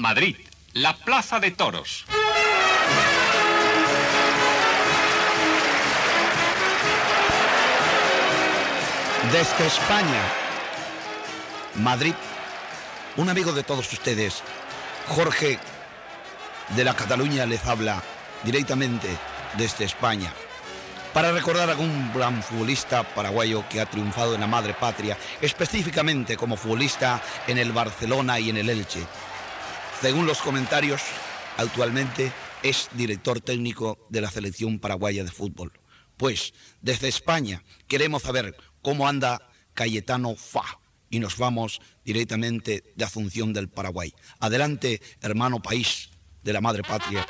Madrid, 0.00 0.34
la 0.72 0.96
Plaza 0.96 1.40
de 1.40 1.50
Toros. 1.50 2.06
Desde 9.30 9.66
España, 9.66 10.22
Madrid, 11.74 12.14
un 13.18 13.28
amigo 13.28 13.52
de 13.52 13.62
todos 13.62 13.92
ustedes, 13.92 14.42
Jorge 15.08 15.58
de 16.70 16.84
la 16.84 16.94
Cataluña, 16.94 17.44
les 17.44 17.66
habla 17.66 18.02
directamente 18.42 19.08
desde 19.58 19.84
España 19.84 20.32
para 21.12 21.32
recordar 21.32 21.68
a 21.68 21.72
algún 21.72 22.10
gran 22.14 22.42
futbolista 22.42 23.02
paraguayo 23.02 23.64
que 23.68 23.80
ha 23.80 23.86
triunfado 23.86 24.34
en 24.34 24.40
la 24.40 24.46
madre 24.46 24.72
patria, 24.72 25.18
específicamente 25.42 26.36
como 26.38 26.56
futbolista 26.56 27.20
en 27.46 27.58
el 27.58 27.72
Barcelona 27.72 28.40
y 28.40 28.48
en 28.48 28.56
el 28.56 28.70
Elche. 28.70 29.06
Según 30.00 30.26
los 30.26 30.38
comentarios, 30.38 31.02
actualmente 31.58 32.32
es 32.62 32.88
director 32.94 33.40
técnico 33.40 34.06
de 34.08 34.22
la 34.22 34.30
selección 34.30 34.78
paraguaya 34.78 35.24
de 35.24 35.30
fútbol. 35.30 35.72
Pues 36.16 36.54
desde 36.80 37.08
España 37.08 37.62
queremos 37.86 38.22
saber 38.22 38.56
cómo 38.80 39.06
anda 39.06 39.50
Cayetano 39.74 40.36
Fa 40.36 40.80
y 41.10 41.18
nos 41.18 41.36
vamos 41.36 41.82
directamente 42.02 42.92
de 42.96 43.04
Asunción 43.04 43.52
del 43.52 43.68
Paraguay. 43.68 44.14
Adelante, 44.38 45.02
hermano 45.20 45.60
país 45.60 46.08
de 46.42 46.52
la 46.54 46.62
madre 46.62 46.82
patria. 46.82 47.26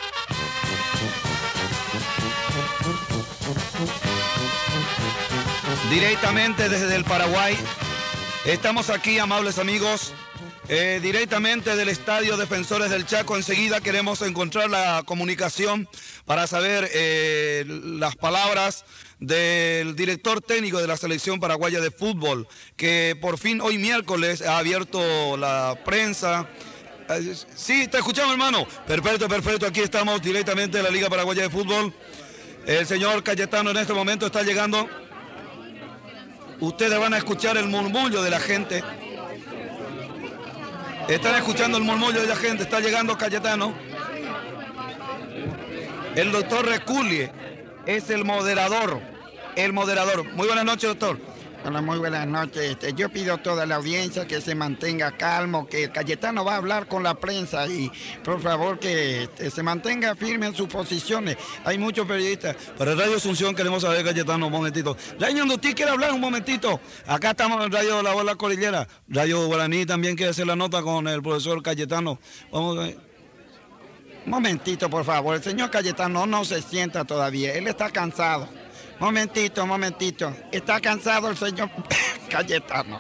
Directamente 5.91 6.69
desde 6.69 6.95
el 6.95 7.05
Paraguay, 7.05 7.57
estamos 8.45 8.91
aquí, 8.91 9.19
amables 9.19 9.59
amigos, 9.59 10.13
eh, 10.73 11.01
directamente 11.03 11.75
del 11.75 11.89
Estadio 11.89 12.37
Defensores 12.37 12.91
del 12.91 13.05
Chaco. 13.05 13.37
Enseguida 13.37 13.81
queremos 13.81 14.23
encontrar 14.23 14.71
la 14.71 15.03
comunicación 15.05 15.89
para 16.27 16.47
saber 16.47 16.89
eh, 16.95 17.65
las 17.67 18.15
palabras 18.15 18.85
del 19.19 19.97
director 19.97 20.41
técnico 20.41 20.81
de 20.81 20.87
la 20.87 20.97
selección 20.97 21.41
paraguaya 21.41 21.81
de 21.81 21.91
fútbol, 21.91 22.47
que 22.77 23.19
por 23.21 23.37
fin 23.37 23.61
hoy 23.61 23.79
miércoles 23.79 24.43
ha 24.43 24.59
abierto 24.59 25.37
la 25.37 25.77
prensa. 25.85 26.49
Eh, 27.09 27.35
Sí, 27.57 27.89
te 27.89 27.99
escuchamos, 27.99 28.31
hermano. 28.31 28.65
Perfecto, 28.87 29.29
perfecto. 29.29 29.67
Aquí 29.67 29.81
estamos 29.81 30.23
directamente 30.23 30.77
de 30.77 30.85
la 30.85 30.91
Liga 30.91 31.11
Paraguaya 31.11 31.43
de 31.43 31.51
Fútbol. 31.51 31.93
El 32.65 32.87
señor 32.87 33.25
Cayetano 33.25 33.73
en 33.73 33.79
este 33.79 33.93
momento 33.93 34.27
está 34.27 34.45
llegando. 34.45 34.89
Ustedes 36.61 36.97
van 36.97 37.15
a 37.15 37.19
escuchar 37.19 37.57
el 37.57 37.67
murmullo 37.67 38.23
de 38.23 38.31
la 38.31 38.39
gente. 38.39 38.85
Están 41.11 41.35
escuchando 41.35 41.77
el 41.77 41.83
murmullo 41.83 42.21
de 42.21 42.29
la 42.29 42.37
gente. 42.37 42.63
Está 42.63 42.79
llegando 42.79 43.19
Cayetano. 43.19 43.75
El 46.15 46.31
doctor 46.31 46.65
Reculie 46.65 47.33
es 47.85 48.11
el 48.11 48.25
moderador. 48.25 49.01
El 49.57 49.73
moderador. 49.73 50.25
Muy 50.35 50.47
buenas 50.47 50.65
noches, 50.65 50.89
doctor. 50.89 51.19
Hola, 51.63 51.83
muy 51.83 51.99
buenas 51.99 52.27
noches. 52.27 52.71
Este, 52.71 52.95
yo 52.95 53.11
pido 53.11 53.35
a 53.35 53.39
toda 53.43 53.67
la 53.67 53.77
audiencia 53.77 54.27
que 54.27 54.41
se 54.41 54.55
mantenga 54.55 55.13
calmo, 55.19 55.67
que 55.67 55.91
Cayetano 55.91 56.43
va 56.43 56.55
a 56.55 56.57
hablar 56.57 56.89
con 56.89 57.03
la 57.03 57.15
prensa 57.15 57.67
y 57.67 57.93
por 58.25 58.41
favor 58.41 58.79
que 58.79 59.25
este, 59.25 59.51
se 59.51 59.63
mantenga 59.63 60.15
firme 60.15 60.47
en 60.47 60.55
sus 60.55 60.69
posiciones. 60.69 61.37
Hay 61.65 61.77
muchos 61.77 62.07
periodistas. 62.07 62.57
Para 62.79 62.95
Radio 62.95 63.19
Asunción 63.19 63.55
queremos 63.55 63.83
saber, 63.83 64.03
Cayetano, 64.03 64.47
un 64.47 64.53
momentito. 64.53 64.97
Radio 65.19 65.45
usted 65.45 65.75
quiere 65.75 65.91
hablar 65.91 66.13
un 66.13 66.21
momentito. 66.21 66.81
Acá 67.07 67.33
estamos 67.33 67.63
en 67.63 67.71
Radio 67.71 68.03
La 68.03 68.15
Bola 68.15 68.37
Cordillera. 68.37 68.89
Radio 69.09 69.47
Guaraní 69.47 69.85
también 69.85 70.17
quiere 70.17 70.31
hacer 70.31 70.47
la 70.47 70.57
nota 70.57 70.81
con 70.81 71.09
el 71.09 71.23
profesor 71.23 71.63
Cayetano. 71.63 72.19
Vamos 72.51 72.79
a 72.79 72.81
ver. 72.81 72.99
Un 74.25 74.31
momentito, 74.31 74.89
por 74.89 75.05
favor. 75.05 75.37
El 75.37 75.43
señor 75.43 75.71
Cayetano 75.71 76.27
no 76.27 76.43
se 76.43 76.63
sienta 76.63 77.05
todavía. 77.05 77.53
Él 77.53 77.67
está 77.67 77.91
cansado. 77.91 78.49
Momentito, 79.01 79.67
momentito. 79.67 80.37
Está 80.53 80.79
cansado 80.79 81.31
el 81.31 81.37
señor 81.37 81.71
Cayetano. 82.31 82.99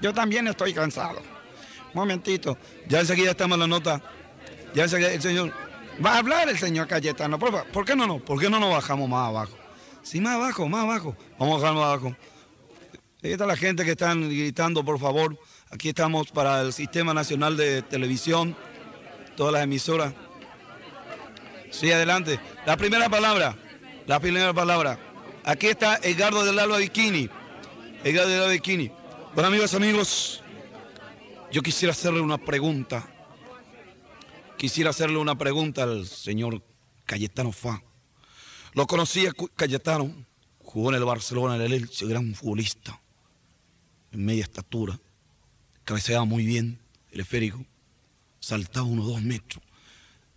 Yo 0.00 0.14
también 0.14 0.48
estoy 0.48 0.72
cansado. 0.72 1.20
Momentito. 1.92 2.56
Ya 2.88 3.00
enseguida 3.00 3.32
estamos 3.32 3.56
en 3.56 3.60
la 3.60 3.66
nota. 3.66 4.02
Ya 4.74 4.84
enseguida 4.84 5.12
el 5.12 5.20
señor. 5.20 5.52
Va 6.04 6.14
a 6.14 6.18
hablar 6.18 6.48
el 6.48 6.58
señor 6.58 6.88
Cayetano. 6.88 7.38
Por, 7.38 7.50
favor. 7.50 7.66
¿Por 7.68 7.84
qué 7.84 7.94
no, 7.94 8.06
no? 8.06 8.18
¿Por 8.20 8.40
qué 8.40 8.48
no 8.48 8.58
nos 8.58 8.72
bajamos 8.72 9.06
más 9.06 9.28
abajo? 9.28 9.56
Sí, 10.02 10.18
más 10.20 10.36
abajo, 10.36 10.66
más 10.66 10.84
abajo. 10.84 11.14
Vamos 11.38 11.58
a 11.58 11.60
bajar 11.60 11.74
más 11.74 11.84
abajo. 11.84 12.16
Ahí 13.22 13.32
está 13.32 13.44
la 13.44 13.56
gente 13.56 13.84
que 13.84 13.90
están 13.90 14.30
gritando, 14.30 14.82
por 14.82 14.98
favor. 14.98 15.38
Aquí 15.70 15.90
estamos 15.90 16.30
para 16.30 16.62
el 16.62 16.72
Sistema 16.72 17.12
Nacional 17.12 17.56
de 17.58 17.82
Televisión, 17.82 18.56
todas 19.36 19.52
las 19.52 19.64
emisoras. 19.64 20.14
Sí, 21.70 21.92
adelante. 21.92 22.40
La 22.64 22.78
primera 22.78 23.10
palabra, 23.10 23.56
la 24.06 24.20
primera 24.20 24.54
palabra. 24.54 24.98
Aquí 25.44 25.68
está 25.68 25.96
Edgardo 26.02 26.44
del 26.44 26.58
Alba 26.58 26.78
Bikini. 26.78 27.28
Edgardo 28.04 28.30
del 28.30 28.40
Alba 28.40 28.52
Bikini. 28.52 28.90
Bueno, 29.34 29.48
amigos, 29.48 29.74
amigos, 29.74 30.42
yo 31.50 31.62
quisiera 31.62 31.92
hacerle 31.92 32.20
una 32.20 32.38
pregunta. 32.38 33.08
Quisiera 34.56 34.90
hacerle 34.90 35.18
una 35.18 35.38
pregunta 35.38 35.84
al 35.84 36.06
señor 36.06 36.62
Cayetano 37.04 37.52
Fa. 37.52 37.82
Lo 38.74 38.86
conocía 38.86 39.32
Cayetano, 39.56 40.12
jugó 40.58 40.90
en 40.90 40.96
el 40.96 41.04
Barcelona, 41.04 41.56
el 41.56 41.72
Elche, 41.72 42.06
gran 42.06 42.34
futbolista, 42.34 43.00
en 44.12 44.24
media 44.24 44.42
estatura, 44.42 45.00
cabeceaba 45.84 46.24
muy 46.24 46.44
bien, 46.44 46.78
el 47.10 47.20
esférico, 47.20 47.64
saltaba 48.40 48.86
unos 48.86 49.06
dos 49.06 49.22
metros, 49.22 49.62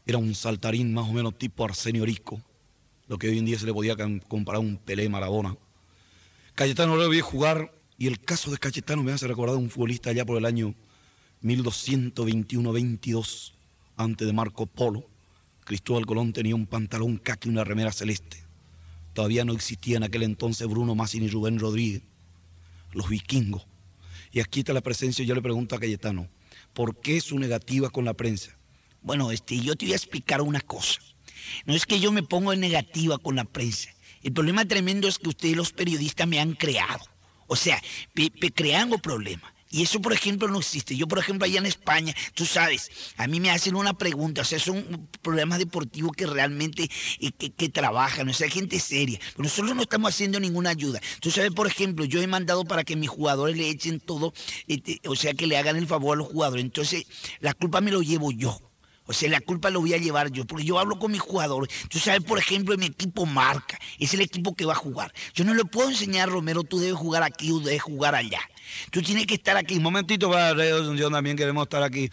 era 0.05 0.17
un 0.17 0.33
saltarín 0.33 0.93
más 0.93 1.09
o 1.09 1.13
menos 1.13 1.37
tipo 1.37 1.65
Arsenio 1.65 2.05
Rico, 2.05 2.41
lo 3.11 3.19
que 3.19 3.27
hoy 3.27 3.37
en 3.39 3.45
día 3.45 3.59
se 3.59 3.65
le 3.65 3.73
podía 3.73 3.97
comparar 4.29 4.59
a 4.59 4.61
un 4.61 4.77
Pelé 4.77 5.09
Maradona. 5.09 5.57
Cayetano 6.55 6.95
lo 6.95 7.09
vi 7.09 7.19
jugar 7.19 7.75
y 7.97 8.07
el 8.07 8.21
caso 8.21 8.51
de 8.51 8.57
Cayetano 8.57 9.03
me 9.03 9.11
hace 9.11 9.27
recordar 9.27 9.57
a 9.57 9.59
un 9.59 9.69
futbolista 9.69 10.11
allá 10.11 10.25
por 10.25 10.37
el 10.37 10.45
año 10.45 10.73
1221-22, 11.43 13.51
antes 13.97 14.25
de 14.25 14.31
Marco 14.31 14.65
Polo. 14.65 15.09
Cristóbal 15.65 16.05
Colón 16.05 16.31
tenía 16.31 16.55
un 16.55 16.65
pantalón 16.65 17.17
caqui 17.17 17.49
y 17.49 17.51
una 17.51 17.65
remera 17.65 17.91
celeste. 17.91 18.45
Todavía 19.11 19.43
no 19.43 19.51
existía 19.51 19.97
en 19.97 20.03
aquel 20.03 20.23
entonces 20.23 20.65
Bruno 20.69 20.95
Massini 20.95 21.25
y 21.25 21.31
Rubén 21.31 21.59
Rodríguez, 21.59 22.03
los 22.93 23.09
vikingos. 23.09 23.67
Y 24.31 24.39
aquí 24.39 24.61
está 24.61 24.71
la 24.71 24.79
presencia, 24.79 25.25
yo 25.25 25.35
le 25.35 25.41
pregunto 25.41 25.75
a 25.75 25.79
Cayetano, 25.79 26.29
¿por 26.73 27.01
qué 27.01 27.19
su 27.19 27.37
negativa 27.37 27.89
con 27.89 28.05
la 28.05 28.13
prensa? 28.13 28.57
Bueno, 29.01 29.31
este, 29.31 29.59
yo 29.59 29.75
te 29.75 29.87
voy 29.87 29.91
a 29.91 29.97
explicar 29.97 30.41
una 30.41 30.61
cosa. 30.61 31.01
No 31.65 31.75
es 31.75 31.85
que 31.85 31.99
yo 31.99 32.11
me 32.11 32.23
pongo 32.23 32.53
en 32.53 32.59
negativa 32.59 33.17
con 33.17 33.35
la 33.35 33.43
prensa. 33.43 33.89
El 34.23 34.33
problema 34.33 34.65
tremendo 34.65 35.07
es 35.07 35.17
que 35.19 35.29
ustedes 35.29 35.55
los 35.55 35.71
periodistas 35.71 36.27
me 36.27 36.39
han 36.39 36.53
creado. 36.53 37.05
O 37.47 37.55
sea, 37.55 37.81
pe 38.13 38.31
creando 38.53 38.97
problemas. 38.97 39.51
Y 39.71 39.83
eso, 39.83 40.01
por 40.01 40.11
ejemplo, 40.11 40.49
no 40.49 40.59
existe. 40.59 40.97
Yo, 40.97 41.07
por 41.07 41.17
ejemplo, 41.17 41.45
allá 41.45 41.59
en 41.59 41.65
España, 41.65 42.13
tú 42.33 42.45
sabes, 42.45 42.91
a 43.15 43.25
mí 43.27 43.39
me 43.39 43.51
hacen 43.51 43.75
una 43.75 43.93
pregunta, 43.93 44.41
o 44.41 44.45
sea, 44.45 44.59
son 44.59 45.09
programas 45.21 45.59
deportivos 45.59 46.11
que 46.11 46.27
realmente 46.27 46.89
eh, 47.21 47.31
que, 47.31 47.51
que, 47.51 47.69
trabajan, 47.69 48.27
o 48.27 48.33
sea, 48.33 48.49
gente 48.49 48.79
seria. 48.81 49.17
Pero 49.31 49.43
nosotros 49.43 49.73
no 49.73 49.83
estamos 49.83 50.13
haciendo 50.13 50.41
ninguna 50.41 50.71
ayuda. 50.71 50.99
Tú 51.21 51.31
sabes, 51.31 51.51
por 51.51 51.67
ejemplo, 51.67 52.03
yo 52.03 52.21
he 52.21 52.27
mandado 52.27 52.65
para 52.65 52.83
que 52.83 52.97
mis 52.97 53.09
jugadores 53.09 53.55
le 53.55 53.69
echen 53.69 54.01
todo, 54.01 54.33
este, 54.67 54.99
o 55.07 55.15
sea, 55.15 55.33
que 55.33 55.47
le 55.47 55.57
hagan 55.57 55.77
el 55.77 55.87
favor 55.87 56.17
a 56.17 56.19
los 56.19 56.27
jugadores. 56.27 56.65
Entonces, 56.65 57.05
la 57.39 57.53
culpa 57.53 57.79
me 57.79 57.91
lo 57.91 58.01
llevo 58.01 58.31
yo. 58.31 58.59
O 59.05 59.13
sea, 59.13 59.29
la 59.29 59.41
culpa 59.41 59.69
lo 59.69 59.81
voy 59.81 59.93
a 59.93 59.97
llevar 59.97 60.31
yo, 60.31 60.45
porque 60.45 60.63
yo 60.63 60.79
hablo 60.79 60.99
con 60.99 61.11
mis 61.11 61.21
jugadores. 61.21 61.73
Tú 61.89 61.99
sabes, 61.99 62.23
por 62.23 62.37
ejemplo, 62.37 62.77
mi 62.77 62.85
equipo 62.85 63.25
marca, 63.25 63.79
es 63.99 64.13
el 64.13 64.21
equipo 64.21 64.55
que 64.55 64.65
va 64.65 64.73
a 64.73 64.75
jugar. 64.75 65.13
Yo 65.33 65.43
no 65.43 65.53
le 65.53 65.65
puedo 65.65 65.89
enseñar, 65.89 66.29
Romero, 66.29 66.63
tú 66.63 66.79
debes 66.79 66.95
jugar 66.95 67.23
aquí 67.23 67.51
o 67.51 67.59
debes 67.59 67.81
jugar 67.81 68.15
allá. 68.15 68.39
Tú 68.89 69.01
tienes 69.01 69.25
que 69.25 69.35
estar 69.35 69.57
aquí. 69.57 69.77
Un 69.77 69.83
momentito, 69.83 70.29
para 70.29 70.53
yo 70.55 71.09
también 71.09 71.35
queremos 71.37 71.63
estar 71.63 71.83
aquí. 71.83 72.09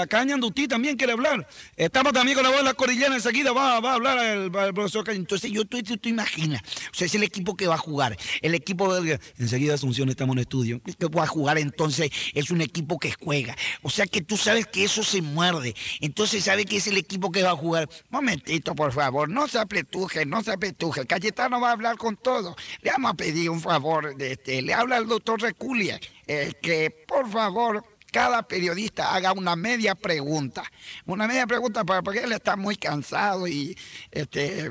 Acá 0.00 0.24
Ñandutí 0.24 0.68
también 0.68 0.96
quiere 0.96 1.12
hablar. 1.12 1.46
Estamos 1.76 2.12
también 2.12 2.36
con 2.36 2.44
la 2.44 2.50
voz 2.50 2.58
de 2.58 2.64
la 2.64 2.74
cordillera, 2.74 3.14
enseguida 3.14 3.52
va, 3.52 3.80
va 3.80 3.92
a 3.92 3.94
hablar 3.94 4.18
el, 4.24 4.50
profesor 4.50 5.04
Cañón. 5.04 5.22
Entonces, 5.22 5.50
yo 5.50 5.64
tú, 5.64 5.82
tú, 5.82 5.96
tú, 5.96 6.08
imaginas, 6.08 6.62
o 6.92 6.94
sea, 6.94 7.06
es 7.06 7.14
el 7.14 7.22
equipo 7.22 7.56
que 7.56 7.66
va 7.66 7.74
a 7.74 7.78
jugar. 7.78 8.16
El 8.42 8.54
equipo 8.54 8.94
del... 8.94 9.18
Enseguida 9.38 9.74
Asunción 9.74 10.08
estamos 10.08 10.36
en 10.36 10.40
estudio. 10.40 10.80
Que 10.82 11.06
va 11.06 11.24
a 11.24 11.26
jugar, 11.26 11.58
entonces, 11.58 12.10
es 12.34 12.50
un 12.50 12.60
equipo 12.60 12.98
que 12.98 13.12
juega. 13.12 13.56
O 13.82 13.90
sea, 13.90 14.06
que 14.06 14.22
tú 14.22 14.36
sabes 14.36 14.66
que 14.66 14.84
eso 14.84 15.02
se 15.02 15.22
muerde. 15.22 15.74
Entonces, 16.00 16.44
¿sabe 16.44 16.64
que 16.64 16.76
es 16.76 16.86
el 16.86 16.96
equipo 16.96 17.30
que 17.30 17.42
va 17.42 17.50
a 17.50 17.56
jugar? 17.56 17.88
Momentito, 18.10 18.74
por 18.74 18.92
favor, 18.92 19.28
no 19.28 19.48
se 19.48 19.58
apretuje, 19.58 20.24
no 20.26 20.42
se 20.42 20.52
apretuje. 20.52 21.06
Cayetano 21.06 21.60
va 21.60 21.70
a 21.70 21.72
hablar 21.72 21.96
con 21.96 22.16
todo. 22.16 22.56
Le 22.82 22.90
vamos 22.90 23.12
a 23.12 23.14
pedir 23.14 23.50
un 23.50 23.60
favor, 23.60 24.14
este, 24.18 24.62
le 24.62 24.74
habla 24.74 24.96
al 24.96 25.08
doctor 25.08 25.40
Reculia, 25.64 25.98
eh, 26.26 26.52
que 26.60 26.90
por 26.90 27.30
favor 27.30 27.82
cada 28.12 28.42
periodista 28.46 29.14
haga 29.14 29.32
una 29.32 29.56
media 29.56 29.94
pregunta. 29.94 30.62
Una 31.06 31.26
media 31.26 31.46
pregunta 31.46 31.84
para, 31.84 32.02
porque 32.02 32.20
él 32.20 32.32
está 32.32 32.54
muy 32.54 32.76
cansado 32.76 33.48
y 33.48 33.76
este 34.10 34.70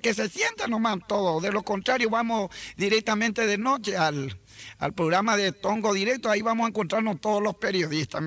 Que 0.00 0.14
se 0.14 0.28
sienta 0.28 0.68
nomás 0.68 0.98
todo. 1.08 1.40
De 1.40 1.50
lo 1.50 1.62
contrario, 1.62 2.10
vamos 2.10 2.50
directamente 2.76 3.46
de 3.46 3.56
noche 3.56 3.96
al, 3.96 4.38
al 4.78 4.92
programa 4.92 5.36
de 5.36 5.52
Tongo 5.52 5.94
Directo. 5.94 6.30
Ahí 6.30 6.42
vamos 6.42 6.66
a 6.66 6.68
encontrarnos 6.68 7.20
todos 7.20 7.42
los 7.42 7.56
periodistas. 7.56 8.22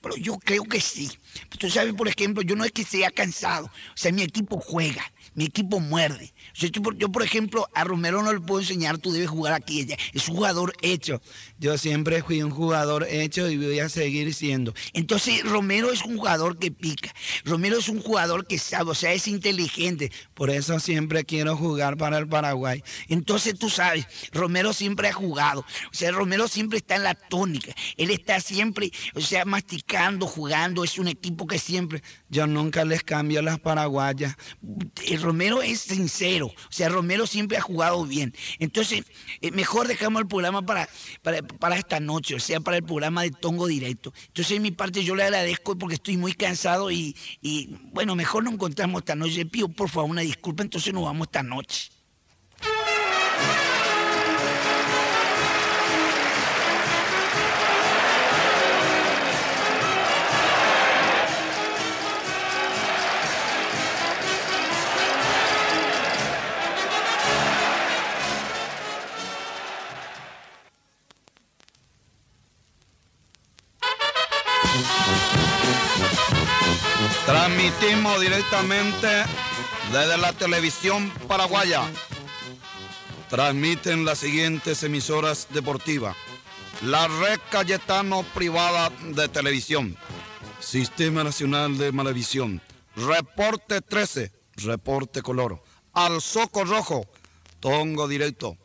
Pero 0.00 0.16
yo 0.16 0.38
creo 0.38 0.64
que 0.64 0.80
sí. 0.80 1.10
Tú 1.58 1.68
sabes, 1.68 1.94
por 1.94 2.08
ejemplo, 2.08 2.42
yo 2.42 2.56
no 2.56 2.64
es 2.64 2.72
que 2.72 2.84
sea 2.84 3.10
cansado. 3.10 3.66
O 3.66 3.96
sea, 3.96 4.12
mi 4.12 4.22
equipo 4.22 4.58
juega, 4.60 5.04
mi 5.38 5.44
equipo 5.44 5.78
muerde. 5.78 6.34
Yo, 6.54 6.82
por- 7.12 7.22
ejemplo, 7.22 7.68
a 7.72 7.84
Romero 7.84 8.24
no 8.24 8.32
le 8.32 8.40
puedo 8.40 8.60
enseñar, 8.60 8.98
tú 8.98 9.12
debes 9.12 9.28
jugar 9.30 9.52
aquí. 9.54 9.82
Ella 9.82 9.96
es 10.12 10.28
un 10.28 10.34
jugador 10.34 10.72
hecho. 10.82 11.22
Yo 11.60 11.78
siempre 11.78 12.24
fui 12.24 12.42
un 12.42 12.50
jugador 12.50 13.06
hecho 13.08 13.48
y 13.48 13.56
voy 13.56 13.78
a 13.78 13.88
seguir 13.88 14.34
siendo. 14.34 14.74
Entonces, 14.94 15.44
Romero 15.44 15.92
es 15.92 16.02
un 16.04 16.16
jugador 16.16 16.58
que 16.58 16.72
pica. 16.72 17.14
Romero 17.44 17.78
es 17.78 17.88
un 17.88 18.00
jugador 18.02 18.48
que 18.48 18.58
sabe, 18.58 18.90
o 18.90 18.94
sea, 18.96 19.12
es 19.12 19.28
inteligente. 19.28 20.10
Por 20.34 20.50
eso 20.50 20.80
siempre 20.80 21.24
quiero 21.24 21.56
jugar 21.56 21.96
para 21.96 22.18
el 22.18 22.26
Paraguay. 22.26 22.82
Entonces 23.08 23.56
tú 23.56 23.70
sabes, 23.70 24.08
Romero 24.32 24.72
siempre 24.72 25.06
ha 25.06 25.12
jugado. 25.12 25.60
O 25.60 25.94
sea, 25.94 26.10
Romero 26.10 26.48
siempre 26.48 26.78
está 26.78 26.96
en 26.96 27.04
la 27.04 27.14
tónica. 27.14 27.72
Él 27.96 28.10
está 28.10 28.40
siempre, 28.40 28.90
o 29.14 29.20
sea, 29.20 29.44
masticando, 29.44 30.26
jugando. 30.26 30.82
Es 30.82 30.98
un 30.98 31.06
equipo 31.06 31.46
que 31.46 31.60
siempre. 31.60 32.02
Yo 32.28 32.48
nunca 32.48 32.84
les 32.84 33.04
cambio 33.04 33.40
las 33.40 33.60
paraguayas. 33.60 34.34
El 35.06 35.27
Romero 35.28 35.60
es 35.60 35.80
sincero. 35.80 36.46
O 36.46 36.72
sea, 36.72 36.88
Romero 36.88 37.26
siempre 37.26 37.58
ha 37.58 37.60
jugado 37.60 38.02
bien. 38.06 38.34
Entonces, 38.58 39.04
eh, 39.42 39.50
mejor 39.50 39.86
dejamos 39.86 40.22
el 40.22 40.26
programa 40.26 40.62
para, 40.62 40.88
para, 41.58 41.76
esta 41.76 42.00
noche, 42.00 42.34
o 42.34 42.40
sea, 42.40 42.60
para 42.60 42.78
el 42.78 42.82
programa 42.82 43.24
de 43.24 43.30
Tongo 43.30 43.66
Directo. 43.66 44.14
Entonces, 44.28 44.54
de 44.54 44.60
mi 44.60 44.70
parte, 44.70 45.04
yo 45.04 45.14
le 45.14 45.24
agradezco 45.24 45.76
porque 45.76 45.96
estoy 45.96 46.16
muy 46.16 46.32
cansado 46.32 46.90
y, 46.90 47.14
y 47.42 47.76
bueno, 47.92 48.14
mejor 48.14 48.44
nos 48.44 48.54
encontramos 48.54 49.00
esta 49.02 49.16
noche. 49.16 49.44
Pido 49.44 49.68
por 49.68 49.90
favor 49.90 50.08
una 50.10 50.22
disculpa, 50.22 50.62
entonces 50.62 50.94
nos 50.94 51.04
vamos 51.04 51.26
esta 51.26 51.42
noche. 51.42 51.90
Transmitimos 77.26 78.20
directamente 78.20 79.06
desde 79.92 80.18
la 80.18 80.32
televisión 80.32 81.10
paraguaya. 81.26 81.82
Transmiten 83.28 84.04
las 84.04 84.18
siguientes 84.18 84.82
emisoras 84.82 85.48
deportivas. 85.50 86.16
La 86.82 87.06
Red 87.08 87.40
Cayetano 87.50 88.22
Privada 88.34 88.90
de 89.10 89.28
Televisión. 89.28 89.96
Sistema 90.60 91.24
Nacional 91.24 91.76
de 91.76 91.92
Malevisión. 91.92 92.62
Reporte 92.96 93.80
13. 93.80 94.32
Reporte 94.56 95.22
Color. 95.22 95.62
Al 95.92 96.20
Soco 96.20 96.64
Rojo. 96.64 97.06
Tongo 97.60 98.08
Directo. 98.08 98.56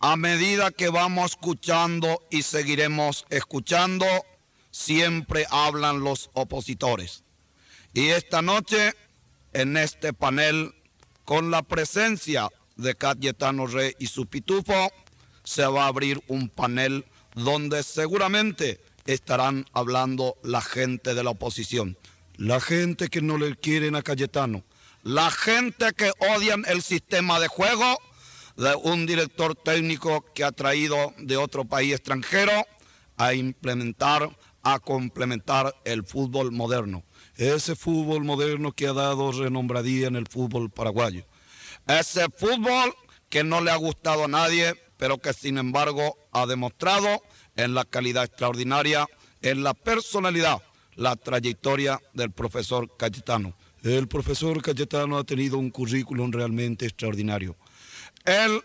A 0.00 0.16
medida 0.16 0.70
que 0.70 0.88
vamos 0.88 1.32
escuchando 1.32 2.22
y 2.30 2.42
seguiremos 2.42 3.26
escuchando, 3.28 4.06
siempre 4.70 5.46
hablan 5.50 6.00
los 6.00 6.30
opositores. 6.34 7.24
Y 7.92 8.08
esta 8.08 8.42
noche, 8.42 8.92
en 9.52 9.76
este 9.76 10.12
panel, 10.12 10.74
con 11.24 11.50
la 11.50 11.62
presencia 11.62 12.48
de 12.76 12.94
Cayetano 12.94 13.66
Rey 13.66 13.94
y 13.98 14.06
su 14.06 14.26
pitufo, 14.26 14.90
se 15.44 15.66
va 15.66 15.84
a 15.84 15.88
abrir 15.88 16.22
un 16.28 16.48
panel 16.48 17.04
donde 17.34 17.82
seguramente 17.82 18.80
estarán 19.06 19.66
hablando 19.72 20.36
la 20.42 20.60
gente 20.60 21.14
de 21.14 21.24
la 21.24 21.30
oposición. 21.30 21.98
La 22.36 22.60
gente 22.60 23.08
que 23.08 23.22
no 23.22 23.38
le 23.38 23.56
quieren 23.56 23.96
a 23.96 24.02
Cayetano. 24.02 24.64
La 25.02 25.30
gente 25.30 25.92
que 25.92 26.12
odian 26.34 26.64
el 26.68 26.82
sistema 26.82 27.40
de 27.40 27.48
juego 27.48 27.98
de 28.56 28.74
un 28.76 29.06
director 29.06 29.54
técnico 29.54 30.24
que 30.34 30.44
ha 30.44 30.52
traído 30.52 31.14
de 31.18 31.36
otro 31.36 31.64
país 31.64 31.94
extranjero 31.94 32.52
a 33.16 33.34
implementar, 33.34 34.30
a 34.62 34.78
complementar 34.78 35.74
el 35.84 36.04
fútbol 36.04 36.52
moderno. 36.52 37.04
Ese 37.36 37.76
fútbol 37.76 38.24
moderno 38.24 38.72
que 38.72 38.86
ha 38.86 38.92
dado 38.92 39.32
renombradía 39.32 40.08
en 40.08 40.16
el 40.16 40.26
fútbol 40.26 40.70
paraguayo. 40.70 41.24
Ese 41.86 42.26
fútbol 42.30 42.94
que 43.28 43.44
no 43.44 43.60
le 43.60 43.70
ha 43.70 43.76
gustado 43.76 44.24
a 44.24 44.28
nadie, 44.28 44.74
pero 44.96 45.18
que 45.18 45.32
sin 45.32 45.56
embargo 45.58 46.18
ha 46.32 46.46
demostrado 46.46 47.22
en 47.56 47.74
la 47.74 47.84
calidad 47.84 48.24
extraordinaria, 48.24 49.06
en 49.40 49.62
la 49.62 49.72
personalidad, 49.72 50.62
la 50.94 51.16
trayectoria 51.16 52.00
del 52.12 52.32
profesor 52.32 52.96
Cayetano. 52.96 53.56
El 53.82 54.08
profesor 54.08 54.60
Cayetano 54.60 55.16
ha 55.16 55.24
tenido 55.24 55.56
un 55.56 55.70
currículum 55.70 56.30
realmente 56.30 56.84
extraordinario. 56.84 57.56
Él 58.26 58.62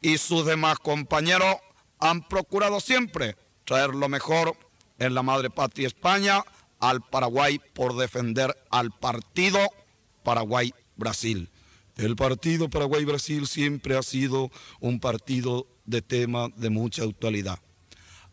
y 0.00 0.16
sus 0.16 0.46
demás 0.46 0.78
compañeros 0.78 1.56
han 1.98 2.26
procurado 2.26 2.80
siempre 2.80 3.36
traer 3.64 3.90
lo 3.94 4.08
mejor 4.08 4.56
en 4.98 5.14
la 5.14 5.22
madre 5.22 5.50
patria 5.50 5.86
España 5.86 6.42
al 6.80 7.02
Paraguay 7.02 7.60
por 7.72 7.96
defender 7.96 8.56
al 8.70 8.90
partido 8.90 9.58
Paraguay-Brasil. 10.22 11.50
El 11.96 12.16
partido 12.16 12.68
Paraguay-Brasil 12.68 13.46
siempre 13.46 13.96
ha 13.96 14.02
sido 14.02 14.50
un 14.80 15.00
partido 15.00 15.66
de 15.84 16.02
tema 16.02 16.48
de 16.56 16.70
mucha 16.70 17.04
actualidad. 17.04 17.58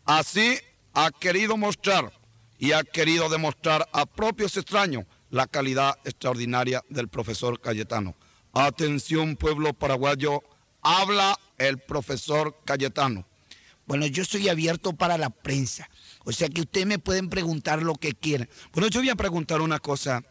Así 0.04 0.58
ha 0.94 1.10
querido 1.10 1.56
mostrar 1.56 2.12
y 2.58 2.72
ha 2.72 2.82
querido 2.82 3.28
demostrar 3.28 3.88
a 3.92 4.06
propios 4.06 4.56
extraños 4.56 5.04
la 5.30 5.46
calidad 5.46 5.98
extraordinaria 6.04 6.82
del 6.88 7.08
profesor 7.08 7.60
Cayetano. 7.60 8.14
Atención 8.52 9.36
pueblo 9.36 9.72
paraguayo, 9.72 10.42
habla 10.82 11.38
el 11.58 11.78
profesor 11.78 12.56
Cayetano. 12.64 13.26
Bueno, 13.86 14.06
yo 14.06 14.22
estoy 14.22 14.48
abierto 14.48 14.92
para 14.92 15.16
la 15.18 15.30
prensa. 15.30 15.88
O 16.24 16.32
sea 16.32 16.48
que 16.48 16.62
ustedes 16.62 16.86
me 16.86 16.98
pueden 16.98 17.28
preguntar 17.28 17.82
lo 17.82 17.94
que 17.94 18.12
quieran. 18.12 18.48
Bueno, 18.72 18.88
yo 18.88 19.00
voy 19.00 19.10
a 19.10 19.16
preguntar 19.16 19.60
una 19.60 19.78
cosa. 19.78 20.22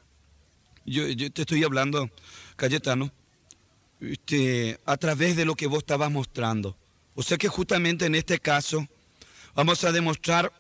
Yo, 0.86 1.06
te 1.32 1.42
estoy 1.42 1.64
hablando, 1.64 2.10
Cayetano, 2.56 3.12
este, 4.00 4.80
a 4.86 4.98
través 4.98 5.36
de 5.36 5.46
lo 5.46 5.56
que 5.56 5.68
vos 5.68 5.80
estabas 5.80 6.12
mostrando. 6.12 6.78
O 7.14 7.24
sea 7.24 7.38
que 7.38 7.48
justamente 7.48 8.06
en 8.06 8.16
este 8.16 8.40
caso 8.40 8.88
vamos 9.54 9.84
a 9.84 9.92
demostrar 9.92 10.52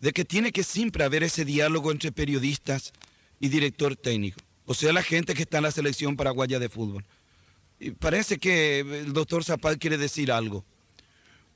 de 0.00 0.12
que 0.12 0.24
tiene 0.24 0.52
que 0.52 0.62
siempre 0.62 1.04
haber 1.04 1.22
ese 1.22 1.44
diálogo 1.44 1.90
entre 1.90 2.12
periodistas 2.12 2.92
y 3.40 3.48
director 3.48 3.96
técnico. 3.96 4.40
O 4.64 4.74
sea, 4.74 4.92
la 4.92 5.02
gente 5.02 5.34
que 5.34 5.42
está 5.42 5.58
en 5.58 5.64
la 5.64 5.70
selección 5.72 6.16
paraguaya 6.16 6.58
de 6.58 6.68
fútbol. 6.68 7.04
Y 7.80 7.92
parece 7.92 8.38
que 8.38 8.80
el 8.80 9.12
doctor 9.12 9.44
Zapal 9.44 9.78
quiere 9.78 9.98
decir 9.98 10.32
algo. 10.32 10.64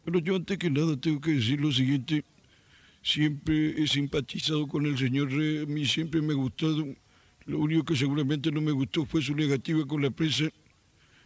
Bueno, 0.04 0.18
yo 0.20 0.36
antes 0.36 0.58
que 0.58 0.70
nada 0.70 0.96
tengo 0.96 1.20
que 1.20 1.32
decir 1.32 1.60
lo 1.60 1.70
siguiente. 1.72 2.24
Siempre 3.02 3.82
he 3.82 3.86
simpatizado 3.86 4.66
con 4.68 4.86
el 4.86 4.96
señor 4.96 5.30
Rey. 5.32 5.62
A 5.62 5.66
mí 5.66 5.86
siempre 5.86 6.22
me 6.22 6.32
ha 6.32 6.36
gustado. 6.36 6.86
Lo 7.46 7.58
único 7.58 7.84
que 7.84 7.96
seguramente 7.96 8.52
no 8.52 8.60
me 8.60 8.70
gustó 8.70 9.04
fue 9.04 9.20
su 9.20 9.34
negativa 9.34 9.84
con 9.86 10.02
la 10.02 10.10
prensa. 10.10 10.44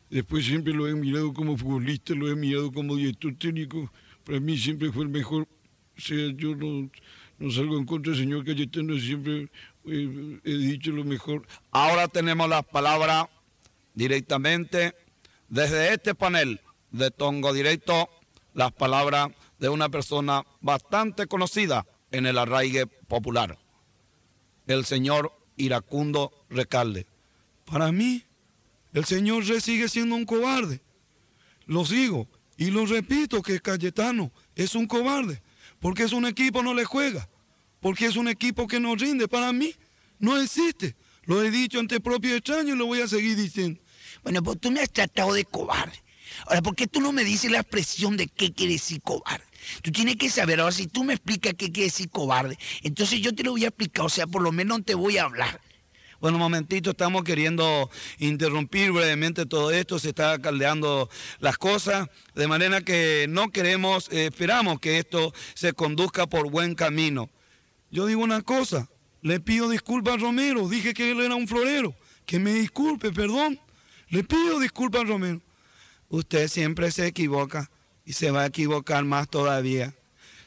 Después 0.09 0.47
siempre 0.47 0.73
lo 0.73 0.88
he 0.88 0.95
mirado 0.95 1.35
como 1.35 1.56
futbolista, 1.56 2.14
lo 2.14 2.30
he 2.30 2.37
mirado 2.37 2.73
como 2.73 2.97
director 2.97 3.35
técnico. 3.37 3.92
Para 4.25 4.40
mí 4.40 4.56
siempre 4.56 4.90
fue 4.90 5.04
el 5.04 5.11
mejor. 5.11 5.47
O 5.97 6.00
sea, 6.00 6.33
yo 6.37 6.54
no, 6.54 6.90
no 7.38 7.50
salgo 7.50 7.76
en 7.78 7.85
contra 7.85 8.12
del 8.12 8.23
señor 8.23 8.45
Cayetano, 8.45 8.99
siempre 8.99 9.49
eh, 9.87 10.40
he 10.45 10.56
dicho 10.56 10.92
lo 10.92 11.04
mejor. 11.04 11.47
Ahora 11.71 12.09
tenemos 12.09 12.49
las 12.49 12.64
palabras 12.64 13.26
directamente 13.95 14.95
desde 15.49 15.92
este 15.92 16.14
panel 16.14 16.61
de 16.90 17.11
Tongo 17.11 17.52
Directo, 17.52 18.09
las 18.54 18.73
palabras 18.73 19.30
de 19.58 19.68
una 19.68 19.88
persona 19.88 20.44
bastante 20.60 21.26
conocida 21.26 21.86
en 22.10 22.26
el 22.26 22.38
arraigue 22.38 22.86
popular, 22.86 23.58
el 24.66 24.84
señor 24.84 25.32
Iracundo 25.56 26.32
Recalde. 26.48 27.06
Para 27.64 27.92
mí, 27.92 28.25
el 28.92 29.04
señor 29.04 29.44
Re 29.46 29.60
sigue 29.60 29.88
siendo 29.88 30.14
un 30.14 30.25
cobarde. 30.25 30.80
Lo 31.66 31.84
sigo 31.84 32.28
y 32.56 32.70
lo 32.70 32.86
repito 32.86 33.42
que 33.42 33.60
Cayetano 33.60 34.32
es 34.54 34.75
un 34.75 34.86
cobarde, 34.86 35.42
porque 35.80 36.04
es 36.04 36.12
un 36.12 36.26
equipo 36.26 36.62
no 36.62 36.75
le 36.75 36.84
juega, 36.84 37.28
porque 37.80 38.06
es 38.06 38.16
un 38.16 38.28
equipo 38.28 38.66
que 38.66 38.80
no 38.80 38.94
rinde. 38.94 39.28
Para 39.28 39.52
mí, 39.52 39.75
no 40.18 40.40
existe. 40.40 40.96
Lo 41.25 41.42
he 41.42 41.50
dicho 41.50 41.80
ante 41.80 42.00
propio 42.00 42.36
extraño 42.36 42.75
y 42.75 42.78
lo 42.78 42.86
voy 42.86 43.00
a 43.00 43.08
seguir 43.08 43.36
diciendo. 43.36 43.80
Bueno, 44.22 44.42
pues 44.42 44.60
tú 44.60 44.70
me 44.70 44.80
has 44.80 44.90
tratado 44.90 45.34
de 45.34 45.44
cobarde. 45.44 46.02
Ahora, 46.47 46.62
¿por 46.62 46.76
qué 46.76 46.87
tú 46.87 47.00
no 47.00 47.12
me 47.12 47.25
dices 47.25 47.50
la 47.50 47.61
expresión 47.61 48.16
de 48.16 48.28
qué 48.28 48.52
quiere 48.52 48.75
decir 48.75 49.00
cobarde? 49.00 49.45
Tú 49.83 49.90
tienes 49.90 50.16
que 50.16 50.31
saber, 50.31 50.61
ahora 50.61 50.73
si 50.73 50.87
tú 50.87 51.05
me 51.05 51.14
explicas 51.14 51.55
qué 51.55 51.73
quiere 51.73 51.90
decir 51.90 52.11
cobarde, 52.11 52.59
entonces 52.83 53.21
yo 53.21 53.35
te 53.35 53.43
lo 53.43 53.52
voy 53.52 53.64
a 53.64 53.69
explicar, 53.69 54.05
o 54.07 54.09
sea, 54.09 54.26
por 54.26 54.43
lo 54.43 54.52
menos 54.52 54.85
te 54.85 54.95
voy 54.95 55.19
a 55.19 55.25
hablar. 55.25 55.61
Bueno, 56.21 56.37
un 56.37 56.43
momentito, 56.43 56.90
estamos 56.90 57.25
queriendo 57.25 57.90
interrumpir 58.19 58.90
brevemente 58.90 59.45
todo 59.45 59.71
esto, 59.71 59.99
se 59.99 60.11
está 60.11 60.38
caldeando 60.40 61.11
las 61.40 61.59
cosas, 61.59 62.09
de 62.35 62.49
manera 62.49 62.81
que 62.81 63.26
no 63.28 63.50
queremos, 63.50 64.09
eh, 64.11 64.26
esperamos 64.26 64.81
que 64.81 64.99
esto 64.99 65.35
se 65.55 65.75
conduzca 65.75 66.26
por 66.26 66.50
buen 66.50 66.75
camino. 66.75 67.28
Yo 67.90 68.07
digo 68.07 68.23
una 68.23 68.40
cosa, 68.40 68.88
le 69.21 69.40
pido 69.40 69.69
disculpas 69.69 70.14
a 70.14 70.19
Romero, 70.19 70.69
dije 70.69 70.95
que 70.95 71.11
él 71.11 71.21
era 71.21 71.35
un 71.35 71.47
florero, 71.47 71.95
que 72.25 72.38
me 72.38 72.55
disculpe, 72.55 73.12
perdón, 73.12 73.61
le 74.09 74.25
pido 74.25 74.59
disculpas 74.59 75.02
a 75.02 75.05
Romero. 75.05 75.43
Usted 76.08 76.48
siempre 76.48 76.90
se 76.90 77.06
equivoca 77.06 77.70
y 78.04 78.12
se 78.12 78.30
va 78.30 78.42
a 78.42 78.46
equivocar 78.46 79.04
más 79.04 79.28
todavía. 79.28 79.94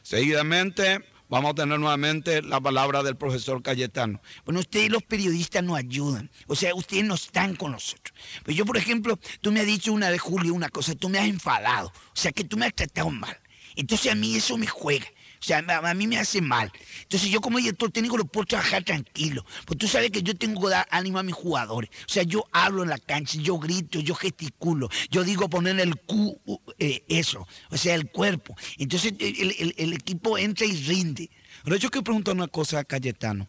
Seguidamente 0.02 1.04
vamos 1.28 1.52
a 1.52 1.54
tener 1.54 1.78
nuevamente 1.78 2.42
la 2.42 2.60
palabra 2.60 3.02
del 3.02 3.16
profesor 3.16 3.62
Cayetano. 3.62 4.20
Bueno, 4.44 4.60
ustedes 4.60 4.90
los 4.90 5.02
periodistas 5.02 5.62
nos 5.62 5.76
ayudan. 5.76 6.30
O 6.46 6.56
sea, 6.56 6.74
ustedes 6.74 7.04
no 7.04 7.14
están 7.14 7.56
con 7.56 7.72
nosotros. 7.72 8.16
Pero 8.44 8.56
yo, 8.56 8.64
por 8.64 8.76
ejemplo, 8.76 9.18
tú 9.40 9.52
me 9.52 9.60
has 9.60 9.66
dicho 9.66 9.92
una 9.92 10.10
vez, 10.10 10.20
Julio, 10.20 10.54
una 10.54 10.70
cosa, 10.70 10.94
tú 10.94 11.08
me 11.08 11.18
has 11.18 11.28
enfadado. 11.28 11.88
O 11.88 12.16
sea, 12.16 12.32
que 12.32 12.44
tú 12.44 12.56
me 12.56 12.66
has 12.66 12.74
tratado 12.74 13.10
mal. 13.10 13.38
Entonces 13.76 14.10
a 14.10 14.14
mí 14.14 14.34
eso 14.34 14.56
me 14.56 14.66
juega. 14.66 15.06
O 15.40 15.42
sea, 15.42 15.58
a, 15.58 15.94
mí 15.94 16.06
me 16.06 16.18
hace 16.18 16.42
mal. 16.42 16.70
Entonces 17.02 17.30
yo 17.30 17.40
como 17.40 17.56
director 17.56 17.90
técnico 17.90 18.18
lo 18.18 18.26
puedo 18.26 18.44
trabajar 18.44 18.84
tranquilo. 18.84 19.44
Pues 19.64 19.78
tú 19.78 19.88
sabes 19.88 20.10
que 20.10 20.22
yo 20.22 20.36
tengo 20.36 20.60
que 20.60 20.68
dar 20.68 20.86
ánimo 20.90 21.18
a 21.18 21.22
mis 21.22 21.34
jugadores. 21.34 21.88
O 22.06 22.12
sea, 22.12 22.24
yo 22.24 22.44
hablo 22.52 22.82
en 22.82 22.90
la 22.90 22.98
cancha, 22.98 23.38
yo 23.40 23.58
grito, 23.58 24.00
yo 24.00 24.14
gesticulo, 24.14 24.90
yo 25.10 25.24
digo 25.24 25.48
poner 25.48 25.80
el 25.80 25.96
Q, 25.96 26.38
eh, 26.78 27.04
eso, 27.08 27.46
o 27.70 27.76
sea, 27.78 27.94
el 27.94 28.10
cuerpo. 28.10 28.54
Entonces 28.76 29.14
el, 29.18 29.92
equipo 29.94 30.36
entra 30.36 30.66
y 30.66 30.76
rinde. 30.84 31.30
Ahora 31.64 31.78
yo 31.78 31.90
quiero 31.90 32.04
preguntar 32.04 32.34
una 32.34 32.48
cosa 32.48 32.80
a 32.80 32.84
Cayetano. 32.84 33.48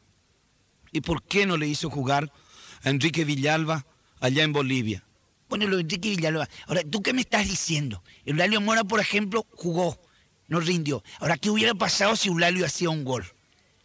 ¿Y 0.94 1.02
por 1.02 1.24
qué 1.24 1.46
no 1.46 1.58
le 1.58 1.68
hizo 1.68 1.90
jugar 1.90 2.32
a 2.84 2.90
Enrique 2.90 3.26
Villalba 3.26 3.86
allá 4.22 4.44
en 4.44 4.54
Bolivia? 4.54 5.04
Bueno, 5.50 5.68
lo 5.68 5.76
de 5.76 5.82
Enrique 5.82 6.10
Villalba. 6.10 6.48
Ahora, 6.68 6.84
¿tú 6.90 7.02
qué 7.02 7.12
me 7.12 7.22
estás 7.22 7.50
diciendo? 7.50 8.02
Eulalio 8.26 8.62
Mora, 8.62 8.86
por 8.86 9.02
ejemplo, 9.02 9.46
jugó 9.52 10.00
no 10.52 10.60
rindió. 10.60 11.04
Ahora, 11.20 11.38
¿qué 11.38 11.50
hubiera 11.50 11.74
pasado 11.74 12.18
si 12.18 12.28
Eulalio 12.28 12.66
hacía 12.66 12.90
un 12.90 13.06
gol? 13.06 13.26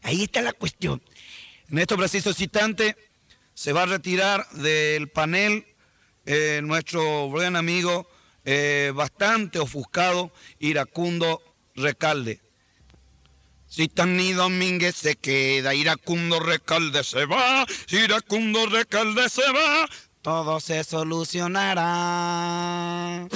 Ahí 0.03 0.25
está 0.25 0.43
la 0.43 0.53
cuestión. 0.53 1.01
En 1.71 1.79
estos 1.79 1.97
precisos 1.97 2.41
instantes 2.41 2.97
se 3.55 3.73
va 3.73 3.85
a 3.85 3.87
retirar 3.87 4.51
del 4.51 5.09
panel 5.09 5.65
eh, 6.25 6.61
nuestro 6.65 7.29
buen 7.29 7.55
amigo, 7.55 8.09
eh, 8.45 8.91
bastante 8.93 9.61
ofuscado, 9.61 10.33
Iracundo 10.59 11.41
Recalde. 11.77 12.41
Si 13.69 13.87
Tani 13.87 14.33
Domínguez 14.33 14.97
se 14.97 15.15
queda, 15.15 15.73
Iracundo 15.73 16.41
Recalde 16.41 17.05
se 17.05 17.27
va, 17.27 17.65
Iracundo 17.91 18.67
Recalde 18.67 19.29
se 19.29 19.49
va, 19.53 19.89
todo 20.21 20.59
se 20.59 20.83
solucionará. 20.83 23.29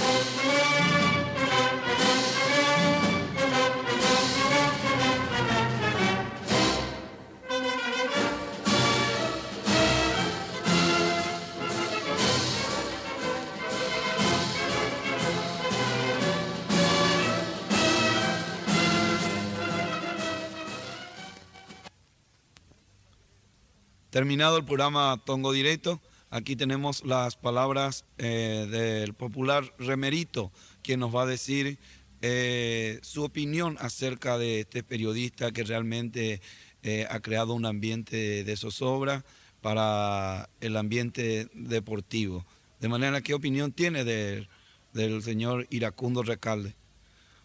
Terminado 24.10 24.56
el 24.56 24.64
programa 24.64 25.22
Tongo 25.24 25.52
Directo, 25.52 26.00
aquí 26.30 26.56
tenemos 26.56 27.04
las 27.04 27.36
palabras 27.36 28.04
eh, 28.18 28.66
del 28.68 29.14
popular 29.14 29.72
Remerito, 29.78 30.50
quien 30.82 30.98
nos 30.98 31.14
va 31.14 31.22
a 31.22 31.26
decir 31.26 31.78
eh, 32.20 32.98
su 33.02 33.22
opinión 33.22 33.76
acerca 33.78 34.36
de 34.36 34.60
este 34.60 34.82
periodista 34.82 35.52
que 35.52 35.62
realmente 35.62 36.40
eh, 36.82 37.06
ha 37.08 37.20
creado 37.20 37.54
un 37.54 37.64
ambiente 37.64 38.42
de 38.42 38.56
zozobra 38.56 39.24
para 39.60 40.50
el 40.60 40.76
ambiente 40.76 41.46
deportivo. 41.54 42.44
De 42.80 42.88
manera, 42.88 43.20
¿qué 43.20 43.32
opinión 43.32 43.70
tiene 43.70 44.02
del 44.02 45.22
señor 45.22 45.68
Iracundo 45.70 46.24
Recalde? 46.24 46.74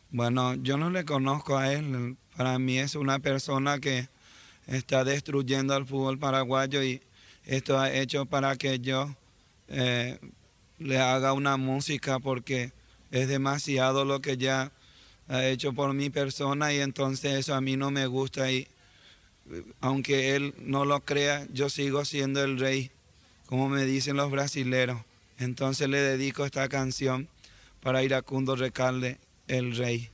Bueno, 0.10 0.56
yo 0.56 0.78
no 0.78 0.90
le 0.90 1.06
conozco 1.06 1.60
a 1.60 1.72
él. 1.72 2.18
Para 2.36 2.58
mí 2.58 2.80
es 2.80 2.96
una 2.96 3.20
persona 3.20 3.78
que 3.78 4.10
está 4.68 5.04
destruyendo 5.04 5.74
al 5.74 5.86
fútbol 5.86 6.18
paraguayo 6.18 6.84
y 6.84 7.02
esto 7.46 7.80
ha 7.80 7.92
hecho 7.92 8.26
para 8.26 8.56
que 8.56 8.80
yo 8.80 9.16
eh, 9.68 10.20
le 10.80 11.00
haga 11.00 11.34
una 11.34 11.58
música 11.58 12.20
porque 12.20 12.72
es 13.12 13.28
demasiado 13.28 14.06
lo 14.06 14.22
que 14.22 14.38
ya 14.38 14.72
ha 15.28 15.46
hecho 15.46 15.74
por 15.74 15.94
mi 15.94 16.10
persona 16.10 16.74
y 16.74 16.80
entonces 16.80 17.34
eso 17.34 17.56
a 17.56 17.62
mí 17.62 17.78
no 17.78 17.92
me 17.92 18.08
gusta 18.08 18.52
y 18.52 18.68
aunque 19.80 20.36
él 20.36 20.54
no 20.60 20.86
lo 20.86 21.02
crea, 21.02 21.48
yo 21.54 21.70
sigo 21.70 22.04
siendo 22.06 22.44
el 22.44 22.60
rey, 22.60 22.92
como 23.46 23.70
me 23.70 23.86
dicen 23.86 24.18
los 24.18 24.32
brasileros. 24.32 25.02
Entonces 25.38 25.88
le 25.90 26.00
dedico 26.00 26.46
esta 26.46 26.68
canción 26.68 27.28
para 27.82 28.04
Iracundo 28.04 28.56
Recalde, 28.56 29.20
el 29.48 29.76
rey. 29.76 30.10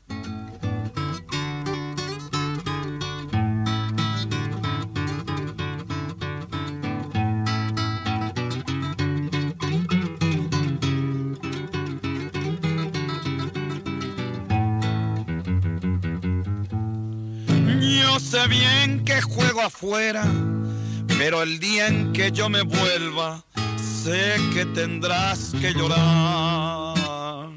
Juego 19.51 19.67
afuera, 19.67 20.23
pero 21.17 21.43
el 21.43 21.59
día 21.59 21.87
en 21.87 22.13
que 22.13 22.31
yo 22.31 22.47
me 22.47 22.61
vuelva, 22.61 23.43
sé 23.77 24.35
que 24.53 24.65
tendrás 24.65 25.51
que 25.59 25.73
llorar. 25.73 27.49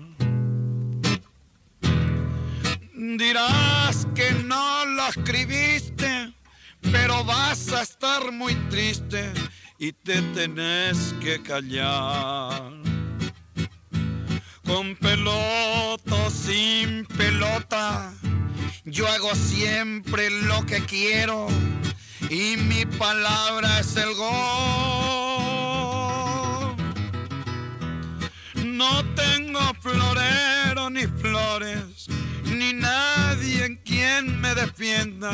Dirás 2.92 4.08
que 4.12 4.32
no 4.44 4.86
lo 4.86 5.06
escribiste, 5.06 6.32
pero 6.90 7.22
vas 7.22 7.72
a 7.72 7.82
estar 7.82 8.32
muy 8.32 8.54
triste 8.70 9.32
y 9.78 9.92
te 9.92 10.20
tenés 10.34 11.14
que 11.20 11.40
callar. 11.42 12.72
Con 14.66 14.96
pelota 14.96 16.14
o 16.26 16.30
sin 16.30 17.06
pelota 17.06 18.12
yo 18.84 19.08
hago 19.08 19.34
siempre 19.34 20.30
lo 20.30 20.64
que 20.66 20.84
quiero 20.84 21.48
y 22.28 22.56
mi 22.56 22.84
palabra 22.84 23.80
es 23.80 23.96
el 23.96 24.14
gol. 24.14 24.34
No 28.64 29.04
tengo 29.14 29.60
florero 29.80 30.90
ni 30.90 31.06
flores, 31.06 32.08
ni 32.44 32.74
nadie 32.74 33.64
en 33.64 33.76
quien 33.76 34.40
me 34.40 34.54
defienda. 34.54 35.32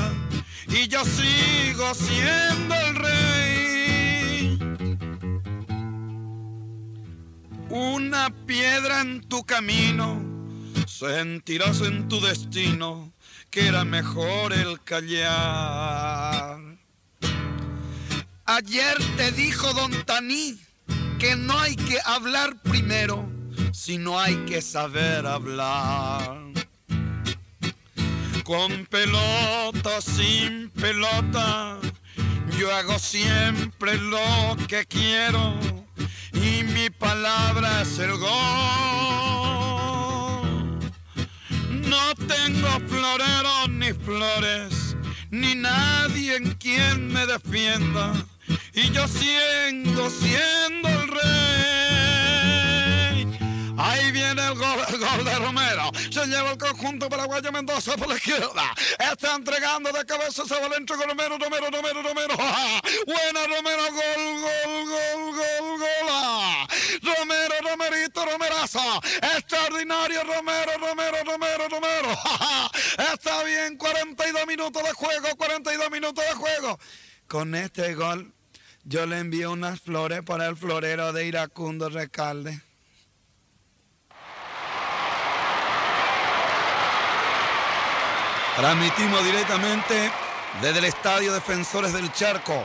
Y 0.68 0.86
yo 0.88 1.04
sigo 1.04 1.92
siendo 1.94 2.74
el 2.74 2.94
rey. 2.94 4.58
Una 7.68 8.30
piedra 8.46 9.00
en 9.00 9.22
tu 9.22 9.44
camino, 9.44 10.22
sentirás 10.86 11.80
en 11.80 12.08
tu 12.08 12.20
destino 12.20 13.12
que 13.50 13.66
era 13.66 13.84
mejor 13.84 14.52
el 14.52 14.80
callar. 14.82 16.60
Ayer 18.46 18.96
te 19.16 19.32
dijo 19.32 19.72
don 19.74 19.92
Taní 20.04 20.58
que 21.18 21.36
no 21.36 21.58
hay 21.58 21.76
que 21.76 21.98
hablar 22.04 22.60
primero, 22.62 23.28
sino 23.72 24.18
hay 24.18 24.36
que 24.46 24.62
saber 24.62 25.26
hablar. 25.26 26.38
Con 28.44 28.86
pelota, 28.86 30.00
sin 30.00 30.70
pelota, 30.70 31.78
yo 32.58 32.74
hago 32.74 32.98
siempre 32.98 33.96
lo 33.98 34.56
que 34.66 34.86
quiero 34.86 35.58
y 36.32 36.62
mi 36.64 36.90
palabra 36.90 37.82
es 37.82 37.98
el 37.98 38.16
gol. 38.16 39.39
No 41.90 42.14
tengo 42.14 42.68
floreros 42.86 43.68
ni 43.68 43.92
flores, 43.92 44.96
ni 45.30 45.56
nadie 45.56 46.36
en 46.36 46.54
quien 46.54 47.12
me 47.12 47.26
defienda. 47.26 48.12
Y 48.74 48.92
yo 48.92 49.08
siendo, 49.08 50.08
siendo 50.08 50.88
el 50.88 51.08
rey. 51.08 51.79
Ahí 53.82 54.12
viene 54.12 54.46
el 54.46 54.54
gol, 54.54 54.78
el 54.88 54.98
gol 54.98 55.24
de 55.24 55.34
Romero. 55.36 55.90
Se 56.10 56.26
lleva 56.26 56.50
el 56.50 56.58
conjunto 56.58 57.08
paraguayo 57.08 57.50
Mendoza 57.50 57.96
por 57.96 58.08
la 58.08 58.16
izquierda. 58.16 58.74
Está 58.98 59.36
entregando 59.36 59.90
de 59.90 60.04
cabeza 60.04 60.42
ese 60.42 60.60
Valencho 60.60 60.96
con 60.96 61.08
Romero, 61.08 61.38
Romero, 61.38 61.70
Romero, 61.70 62.02
Romero. 62.02 62.36
Buena 63.06 63.46
Romero, 63.46 63.82
gol, 63.90 64.40
gol, 64.40 64.86
gol, 64.86 65.34
gol, 65.34 65.78
gol. 65.78 66.68
Romero, 67.16 67.54
Romerito, 67.62 68.26
Romerazo. 68.26 69.00
Extraordinario 69.36 70.24
Romero, 70.24 70.72
Romero, 70.78 71.16
Romero, 71.24 71.68
Romero. 71.70 72.18
Está 73.14 73.42
bien, 73.44 73.78
42 73.78 74.46
minutos 74.46 74.82
de 74.82 74.92
juego, 74.92 75.28
42 75.38 75.90
minutos 75.90 76.22
de 76.22 76.34
juego. 76.34 76.78
Con 77.26 77.54
este 77.54 77.94
gol, 77.94 78.34
yo 78.84 79.06
le 79.06 79.18
envío 79.20 79.52
unas 79.52 79.80
flores 79.80 80.20
para 80.22 80.46
el 80.48 80.56
florero 80.56 81.14
de 81.14 81.24
Iracundo 81.24 81.88
Recalde. 81.88 82.60
Transmitimos 88.56 89.24
directamente 89.24 90.10
desde 90.60 90.78
el 90.80 90.84
Estadio 90.84 91.32
Defensores 91.32 91.92
del 91.92 92.12
Charco. 92.12 92.64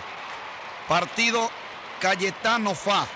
Partido 0.87 1.49
Cayetano 1.99 2.73
Fa 2.73 3.07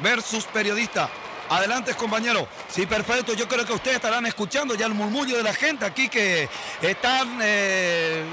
versus 0.00 0.44
periodista. 0.44 1.08
Adelante, 1.54 1.94
compañero. 1.94 2.48
Sí, 2.68 2.84
perfecto. 2.84 3.32
Yo 3.32 3.46
creo 3.46 3.64
que 3.64 3.72
ustedes 3.72 3.98
estarán 3.98 4.26
escuchando 4.26 4.74
ya 4.74 4.86
el 4.86 4.92
murmullo 4.92 5.36
de 5.36 5.44
la 5.44 5.54
gente 5.54 5.84
aquí 5.84 6.08
que 6.08 6.48
están 6.82 7.38
eh, 7.40 8.24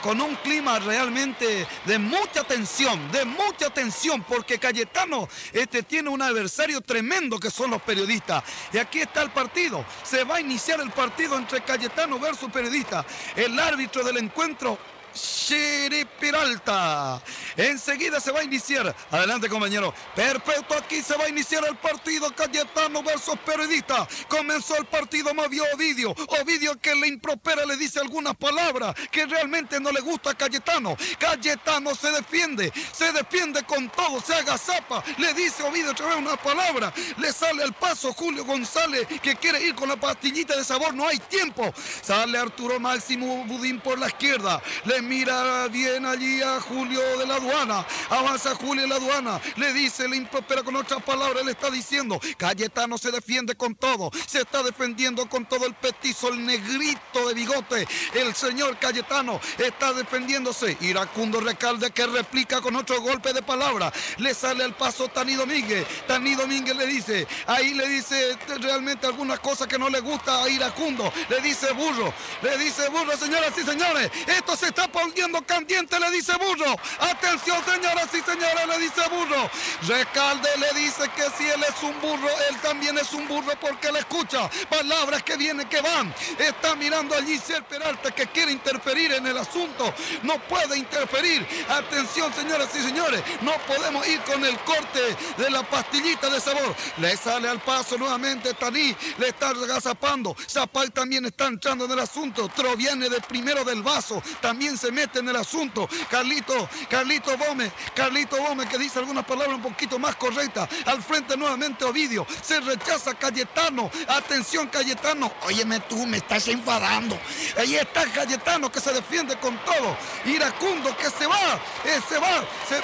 con 0.00 0.18
un 0.18 0.34
clima 0.36 0.78
realmente 0.78 1.66
de 1.84 1.98
mucha 1.98 2.42
tensión, 2.42 3.12
de 3.12 3.26
mucha 3.26 3.68
tensión, 3.68 4.22
porque 4.22 4.58
Cayetano 4.58 5.28
este, 5.52 5.82
tiene 5.82 6.08
un 6.08 6.22
adversario 6.22 6.80
tremendo 6.80 7.38
que 7.38 7.50
son 7.50 7.70
los 7.70 7.82
periodistas. 7.82 8.42
Y 8.72 8.78
aquí 8.78 9.02
está 9.02 9.20
el 9.20 9.30
partido. 9.30 9.84
Se 10.02 10.24
va 10.24 10.36
a 10.36 10.40
iniciar 10.40 10.80
el 10.80 10.90
partido 10.90 11.36
entre 11.36 11.60
Cayetano 11.60 12.18
versus 12.18 12.50
periodista. 12.50 13.04
El 13.36 13.58
árbitro 13.58 14.02
del 14.02 14.16
encuentro 14.16 14.78
Shiri 15.14 16.06
Peralta. 16.18 17.20
Enseguida 17.56 18.20
se 18.20 18.30
va 18.30 18.40
a 18.40 18.44
iniciar. 18.44 18.94
Adelante, 19.10 19.48
compañero. 19.48 19.92
Perfecto, 20.14 20.74
aquí 20.76 21.02
se 21.02 21.16
va 21.16 21.24
a 21.24 21.28
iniciar 21.28 21.64
el 21.68 21.76
partido 21.76 22.34
Cayetano 22.34 23.02
versus 23.02 23.38
Periodista. 23.44 24.06
Comenzó 24.28 24.76
el 24.76 24.86
partido, 24.86 25.34
movió 25.34 25.64
Ovidio. 25.74 26.14
Ovidio 26.40 26.78
que 26.80 26.94
le 26.94 27.08
impropera, 27.08 27.64
le 27.66 27.76
dice 27.76 28.00
algunas 28.00 28.36
palabras 28.36 28.94
que 29.10 29.26
realmente 29.26 29.80
no 29.80 29.90
le 29.90 30.00
gusta 30.00 30.30
a 30.30 30.34
Cayetano. 30.34 30.96
Cayetano 31.18 31.94
se 31.94 32.10
defiende, 32.12 32.72
se 32.92 33.12
defiende 33.12 33.62
con 33.64 33.88
todo, 33.90 34.20
se 34.20 34.34
agazapa. 34.34 35.02
Le 35.18 35.34
dice 35.34 35.62
Ovidio 35.62 35.90
otra 35.90 36.06
vez 36.06 36.16
una 36.16 36.36
palabra. 36.36 36.92
Le 37.18 37.32
sale 37.32 37.62
al 37.62 37.72
paso 37.74 38.12
Julio 38.12 38.44
González 38.44 39.06
que 39.22 39.36
quiere 39.36 39.62
ir 39.62 39.74
con 39.74 39.88
la 39.88 39.96
pastillita 39.96 40.56
de 40.56 40.64
sabor. 40.64 40.94
No 40.94 41.06
hay 41.08 41.18
tiempo. 41.18 41.72
Sale 42.02 42.38
Arturo 42.38 42.78
Máximo 42.78 43.44
Budín 43.44 43.80
por 43.80 43.98
la 43.98 44.06
izquierda. 44.06 44.62
Le 44.84 44.99
mira 45.02 45.68
bien 45.68 46.06
allí 46.06 46.42
a 46.42 46.60
Julio 46.60 47.00
de 47.18 47.26
la 47.26 47.36
aduana. 47.36 47.86
Avanza 48.08 48.54
Julio 48.54 48.82
de 48.82 48.88
la 48.88 48.96
aduana. 48.96 49.40
Le 49.56 49.72
dice, 49.72 50.08
le 50.08 50.16
impropera 50.16 50.62
con 50.62 50.76
otras 50.76 51.02
palabras. 51.02 51.44
Le 51.44 51.52
está 51.52 51.70
diciendo, 51.70 52.20
Cayetano 52.36 52.98
se 52.98 53.10
defiende 53.10 53.54
con 53.54 53.74
todo. 53.74 54.10
Se 54.26 54.40
está 54.40 54.62
defendiendo 54.62 55.28
con 55.28 55.46
todo 55.46 55.66
el 55.66 55.74
petizo, 55.74 56.28
el 56.28 56.44
negrito 56.44 57.28
de 57.28 57.34
bigote. 57.34 57.86
El 58.14 58.34
señor 58.34 58.78
Cayetano 58.78 59.40
está 59.58 59.92
defendiéndose. 59.92 60.76
Iracundo 60.80 61.40
Recalde 61.40 61.90
que 61.90 62.06
replica 62.06 62.60
con 62.60 62.76
otro 62.76 63.00
golpe 63.00 63.32
de 63.32 63.42
palabra. 63.42 63.92
Le 64.18 64.34
sale 64.34 64.64
al 64.64 64.74
paso 64.74 65.08
Tani 65.08 65.34
Domínguez. 65.34 65.86
Tani 66.06 66.34
Domínguez 66.34 66.76
le 66.76 66.86
dice, 66.86 67.26
ahí 67.46 67.74
le 67.74 67.88
dice 67.88 68.36
realmente 68.60 69.06
algunas 69.06 69.40
cosas 69.40 69.66
que 69.66 69.78
no 69.78 69.88
le 69.88 70.00
gusta 70.00 70.42
a 70.42 70.48
Iracundo. 70.48 71.12
Le 71.28 71.40
dice 71.40 71.72
burro. 71.72 72.12
Le 72.42 72.58
dice 72.58 72.88
burro, 72.88 73.16
señoras 73.16 73.52
y 73.56 73.62
señores. 73.62 74.10
Esto 74.26 74.56
se 74.56 74.66
está 74.66 74.89
poniendo 74.90 75.42
caliente, 75.42 75.98
le 75.98 76.10
dice 76.10 76.32
burro. 76.36 76.76
Atención, 77.00 77.62
señoras 77.64 78.08
y 78.12 78.20
señores, 78.20 78.66
le 78.68 78.78
dice 78.78 79.02
burro. 79.08 79.50
Recalde 79.86 80.48
le 80.58 80.80
dice 80.80 81.10
que 81.16 81.24
si 81.36 81.48
él 81.48 81.62
es 81.62 81.82
un 81.82 82.00
burro, 82.00 82.28
él 82.50 82.56
también 82.62 82.98
es 82.98 83.12
un 83.12 83.26
burro 83.26 83.52
porque 83.60 83.90
le 83.92 84.00
escucha 84.00 84.50
palabras 84.68 85.22
que 85.22 85.36
vienen, 85.36 85.68
que 85.68 85.80
van. 85.80 86.14
Está 86.38 86.74
mirando 86.74 87.14
allí 87.14 87.38
Ser 87.38 87.64
Peralta 87.64 88.10
que 88.10 88.26
quiere 88.26 88.52
interferir 88.52 89.12
en 89.12 89.26
el 89.26 89.38
asunto. 89.38 89.92
No 90.22 90.38
puede 90.48 90.78
interferir. 90.78 91.46
Atención, 91.68 92.32
señoras 92.34 92.68
y 92.74 92.82
señores, 92.82 93.22
no 93.42 93.52
podemos 93.66 94.06
ir 94.06 94.20
con 94.22 94.44
el 94.44 94.58
corte 94.60 95.00
de 95.36 95.50
la 95.50 95.62
pastillita 95.62 96.28
de 96.30 96.40
sabor. 96.40 96.74
Le 96.98 97.16
sale 97.16 97.48
al 97.48 97.60
paso 97.60 97.96
nuevamente 97.96 98.54
Taní, 98.54 98.94
le 99.18 99.28
está 99.28 99.50
agazapando. 99.50 100.36
Zapal 100.48 100.92
también 100.92 101.24
está 101.26 101.46
entrando 101.46 101.84
en 101.84 101.92
el 101.92 102.00
asunto. 102.00 102.48
Tro 102.48 102.76
viene 102.76 103.08
de 103.08 103.20
primero 103.20 103.64
del 103.64 103.82
vaso, 103.82 104.22
también 104.40 104.76
se 104.80 104.90
mete 104.90 105.18
en 105.18 105.28
el 105.28 105.36
asunto. 105.36 105.88
Carlito, 106.10 106.68
Carlito 106.88 107.36
Gómez, 107.36 107.72
Carlito 107.94 108.36
Gómez 108.36 108.68
que 108.68 108.78
dice 108.78 108.98
algunas 108.98 109.24
palabras 109.24 109.56
un 109.56 109.62
poquito 109.62 109.98
más 109.98 110.16
correctas. 110.16 110.68
Al 110.86 111.02
frente 111.02 111.36
nuevamente 111.36 111.84
Ovidio. 111.84 112.26
Se 112.42 112.60
rechaza 112.60 113.14
Cayetano. 113.14 113.90
Atención 114.08 114.68
Cayetano. 114.68 115.30
Óyeme 115.42 115.80
tú, 115.80 116.06
me 116.06 116.18
estás 116.18 116.48
enfadando. 116.48 117.18
Ahí 117.58 117.76
está 117.76 118.04
Cayetano 118.06 118.72
que 118.72 118.80
se 118.80 118.92
defiende 118.92 119.36
con 119.36 119.56
todo. 119.64 119.96
Iracundo 120.24 120.96
que 120.96 121.10
se 121.10 121.26
va, 121.26 121.60
eh, 121.84 122.00
se 122.08 122.18
va, 122.18 122.44
se, 122.68 122.80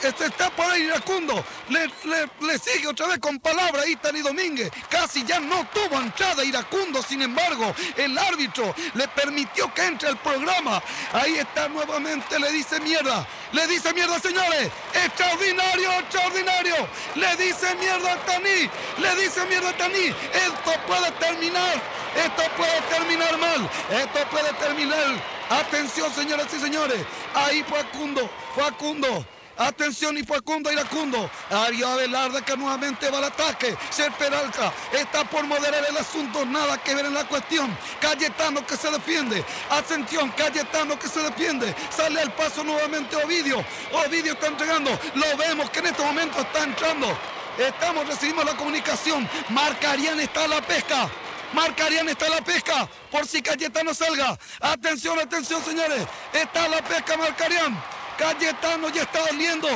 se 0.00 0.26
está 0.26 0.50
por 0.50 0.66
ahí 0.66 0.82
Iracundo. 0.82 1.44
Le, 1.68 2.58
sigue 2.58 2.88
otra 2.88 3.06
vez 3.06 3.18
con 3.18 3.38
palabra 3.40 3.82
ahí 3.82 3.96
Tani 3.96 4.20
Domínguez. 4.20 4.70
Casi 4.88 5.24
ya 5.24 5.40
no 5.40 5.66
tuvo 5.72 6.00
entrada 6.00 6.44
Iracundo. 6.44 7.02
Sin 7.02 7.22
embargo, 7.22 7.74
el 7.96 8.16
árbitro 8.16 8.74
le 8.94 9.08
permitió 9.08 9.72
que 9.72 9.84
entre 9.84 10.08
al 10.08 10.18
programa. 10.18 10.82
Ahí 11.12 11.36
está 11.36 11.68
nuevamente. 11.68 12.38
Le 12.38 12.52
dice 12.52 12.80
mierda. 12.80 13.26
Le 13.52 13.66
dice 13.66 13.92
mierda, 13.92 14.18
señores. 14.18 14.70
Extraordinario, 14.92 15.92
extraordinario. 16.00 16.88
Le 17.14 17.36
dice 17.36 17.74
mierda 17.76 18.12
a 18.12 18.16
Tani. 18.24 18.70
Le 18.98 19.16
dice 19.22 19.44
mierda 19.46 19.70
a 19.70 19.76
Tani. 19.76 20.06
Esto 20.32 20.72
puede 20.86 21.10
terminar. 21.12 21.80
Esto 22.16 22.42
puede 22.56 22.80
terminar 22.90 23.38
mal. 23.38 23.70
Esto 23.90 24.20
puede 24.30 24.52
terminar. 24.54 25.34
Atención, 25.50 26.12
señoras 26.14 26.46
y 26.54 26.60
señores. 26.60 27.04
Ahí 27.34 27.62
Facundo. 27.64 28.30
Facundo. 28.56 29.24
Atención 29.56 30.18
y 30.18 30.24
Facundo 30.24 30.72
Iracundo. 30.72 31.30
Ario 31.50 31.88
Abelarda 31.88 32.44
que 32.44 32.56
nuevamente 32.56 33.08
va 33.10 33.18
al 33.18 33.24
ataque. 33.24 33.76
Ser 33.90 34.12
Peralta 34.12 34.72
está 34.92 35.24
por 35.24 35.46
moderar 35.46 35.84
el 35.88 35.96
asunto. 35.96 36.44
Nada 36.44 36.78
que 36.82 36.94
ver 36.94 37.06
en 37.06 37.14
la 37.14 37.24
cuestión. 37.24 37.76
Cayetano 38.00 38.66
que 38.66 38.76
se 38.76 38.90
defiende. 38.90 39.44
Atención, 39.70 40.30
Cayetano 40.30 40.98
que 40.98 41.08
se 41.08 41.20
defiende. 41.20 41.74
Sale 41.90 42.20
al 42.20 42.32
paso 42.32 42.64
nuevamente 42.64 43.16
Ovidio. 43.16 43.64
Ovidio 43.92 44.32
está 44.32 44.48
entregando. 44.48 44.90
Lo 45.14 45.36
vemos 45.36 45.70
que 45.70 45.78
en 45.78 45.86
este 45.86 46.02
momento 46.02 46.40
está 46.40 46.64
entrando. 46.64 47.16
Estamos, 47.58 48.06
recibimos 48.08 48.44
la 48.44 48.56
comunicación. 48.56 49.28
Marcarían 49.50 50.18
está 50.18 50.44
a 50.44 50.48
la 50.48 50.62
pesca. 50.62 51.08
Marcarían 51.52 52.08
está 52.08 52.26
a 52.26 52.30
la 52.30 52.40
pesca. 52.40 52.88
Por 53.10 53.24
si 53.26 53.40
Cayetano 53.40 53.94
salga. 53.94 54.36
Atención, 54.60 55.16
atención, 55.20 55.64
señores. 55.64 56.04
Está 56.32 56.64
a 56.64 56.68
la 56.68 56.82
pesca 56.82 57.16
Marcarían. 57.16 57.80
Cayetano 58.16 58.88
ya 58.90 59.02
está 59.02 59.22
oliendo. 59.24 59.68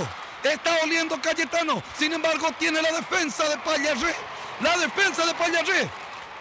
Está 0.43 0.77
oliendo 0.83 1.21
Cayetano. 1.21 1.83
Sin 1.99 2.13
embargo, 2.13 2.49
tiene 2.59 2.81
la 2.81 2.93
defensa 2.93 3.49
de 3.49 3.59
Payarré. 3.59 4.15
La 4.61 4.77
defensa 4.79 5.27
de 5.27 5.35
Payarré. 5.35 5.89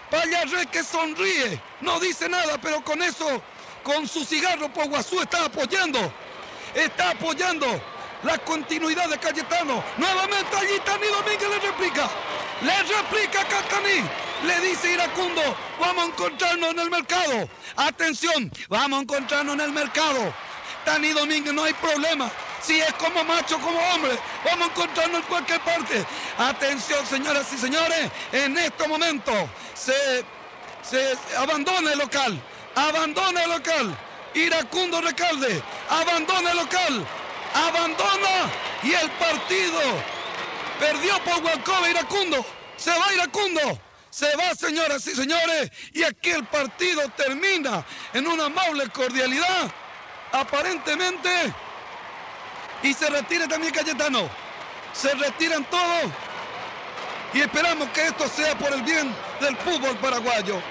Payarré 0.10 0.68
que 0.68 0.84
sonríe. 0.84 1.62
No 1.82 2.00
dice 2.00 2.30
nada, 2.30 2.58
pero 2.60 2.84
con 2.84 3.02
eso, 3.02 3.42
con 3.84 4.08
su 4.08 4.24
cigarro 4.24 4.70
por 4.70 4.88
Guazú 4.88 5.22
está 5.22 5.46
apoyando. 5.46 6.00
Está 6.74 7.12
apoyando 7.12 7.66
la 8.24 8.38
continuidad 8.40 9.10
de 9.10 9.18
Cayetano. 9.18 9.84
Nuevamente 9.98 10.56
allí 10.56 10.80
Tani 10.86 11.08
Domínguez 11.08 11.50
le 11.50 11.60
replica. 11.60 12.10
Le 12.62 12.84
replica 12.84 13.44
Cataní. 13.46 14.04
Le 14.46 14.60
dice 14.62 14.94
Iracundo, 14.94 15.42
vamos 15.80 16.04
a 16.04 16.08
encontrarnos 16.08 16.70
en 16.72 16.80
el 16.80 16.90
mercado. 16.92 17.50
Atención, 17.76 18.52
vamos 18.70 19.00
a 19.00 19.02
encontrarnos 19.02 19.56
en 19.56 19.62
el 19.62 19.72
mercado. 19.72 20.34
Tani 20.88 21.10
Domínguez, 21.10 21.54
no 21.54 21.66
hay 21.66 21.74
problema. 21.74 22.32
Si 22.62 22.80
es 22.80 22.94
como 22.94 23.22
macho, 23.26 23.60
como 23.60 23.78
hombre, 23.78 24.18
vamos 24.46 24.70
a 24.70 24.72
encontrarnos 24.72 25.20
en 25.20 25.28
cualquier 25.28 25.60
parte. 25.60 26.06
Atención, 26.38 27.06
señoras 27.06 27.52
y 27.52 27.58
señores, 27.58 28.10
en 28.32 28.58
este 28.58 28.88
momento 28.88 29.34
se, 29.74 30.24
se 30.90 31.14
abandona 31.36 31.92
el 31.92 32.00
local. 32.00 32.42
Abandona 32.74 33.44
el 33.44 33.50
local. 33.50 33.98
Iracundo 34.34 35.02
Recalde, 35.02 35.62
abandona 35.90 36.52
el 36.52 36.58
local. 36.58 37.06
Abandona 37.54 38.50
y 38.82 38.94
el 38.94 39.10
partido 39.12 39.82
perdió 40.80 41.22
por 41.26 41.44
Hualcova 41.44 41.90
Iracundo. 41.90 42.46
Se 42.78 42.92
va 42.92 43.14
Iracundo. 43.14 43.82
Se 44.10 44.34
va, 44.38 44.56
señoras 44.56 45.06
y 45.06 45.14
señores, 45.14 45.70
y 45.94 46.02
aquí 46.04 46.32
el 46.32 46.46
partido 46.46 47.08
termina 47.10 47.86
en 48.14 48.26
una 48.26 48.46
amable 48.46 48.88
cordialidad 48.88 49.70
aparentemente. 50.40 51.30
Y 52.84 52.94
se 52.94 53.10
retira 53.10 53.48
también 53.48 53.74
Cayetano. 53.74 54.30
Se 54.94 55.14
retiran 55.14 55.64
todos. 55.66 56.12
y 57.34 57.42
esperamos 57.42 57.90
que 57.90 58.08
esto 58.08 58.28
sea 58.30 58.58
por 58.58 58.72
el 58.74 58.82
bien 58.84 59.14
del 59.42 59.56
fútbol 59.58 59.98
paraguayo. 59.98 60.62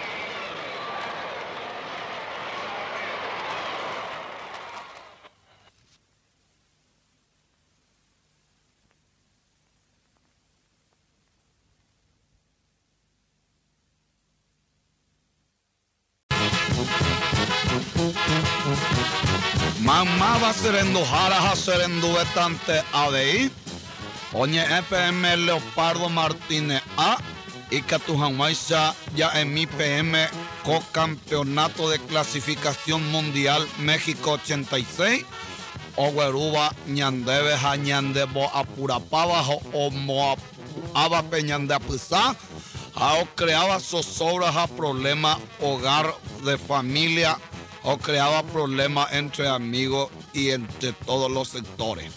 Va 19.86 20.52
serendo 20.52 21.04
jara 21.04 21.54
serendo 21.54 22.12
vetante 22.12 22.82
ADI. 22.92 23.50
Oñe 24.32 24.62
EPM 24.62 25.36
Leopardo 25.46 26.08
Martínez 26.08 26.82
A. 26.96 27.18
Y 27.70 27.82
Catujanhuaycha 27.82 28.94
ya 29.16 29.40
en 29.40 29.52
mi 29.52 29.66
PM 29.66 30.16
co-campeonato 30.64 31.90
de 31.90 31.98
clasificación 31.98 33.10
mundial 33.10 33.66
México 33.78 34.32
86. 34.32 35.24
Ogueruba 35.96 36.72
ñandebe 36.86 37.56
jañandebo 37.56 38.50
apurapabajo 38.54 39.60
o 39.72 39.90
moa 39.90 40.36
aba 40.94 41.22
peñande 41.22 41.74
apuzá. 41.74 42.36
O 42.94 43.26
creaba 43.34 43.80
zozobras 43.80 44.56
a 44.56 44.66
problema 44.68 45.38
hogar 45.60 46.14
de 46.44 46.56
familia 46.56 47.36
o 47.86 47.96
creaba 47.98 48.42
problemas 48.42 49.12
entre 49.12 49.48
amigos 49.48 50.10
y 50.32 50.50
entre 50.50 50.92
todos 50.92 51.30
los 51.30 51.48
sectores. 51.48 52.12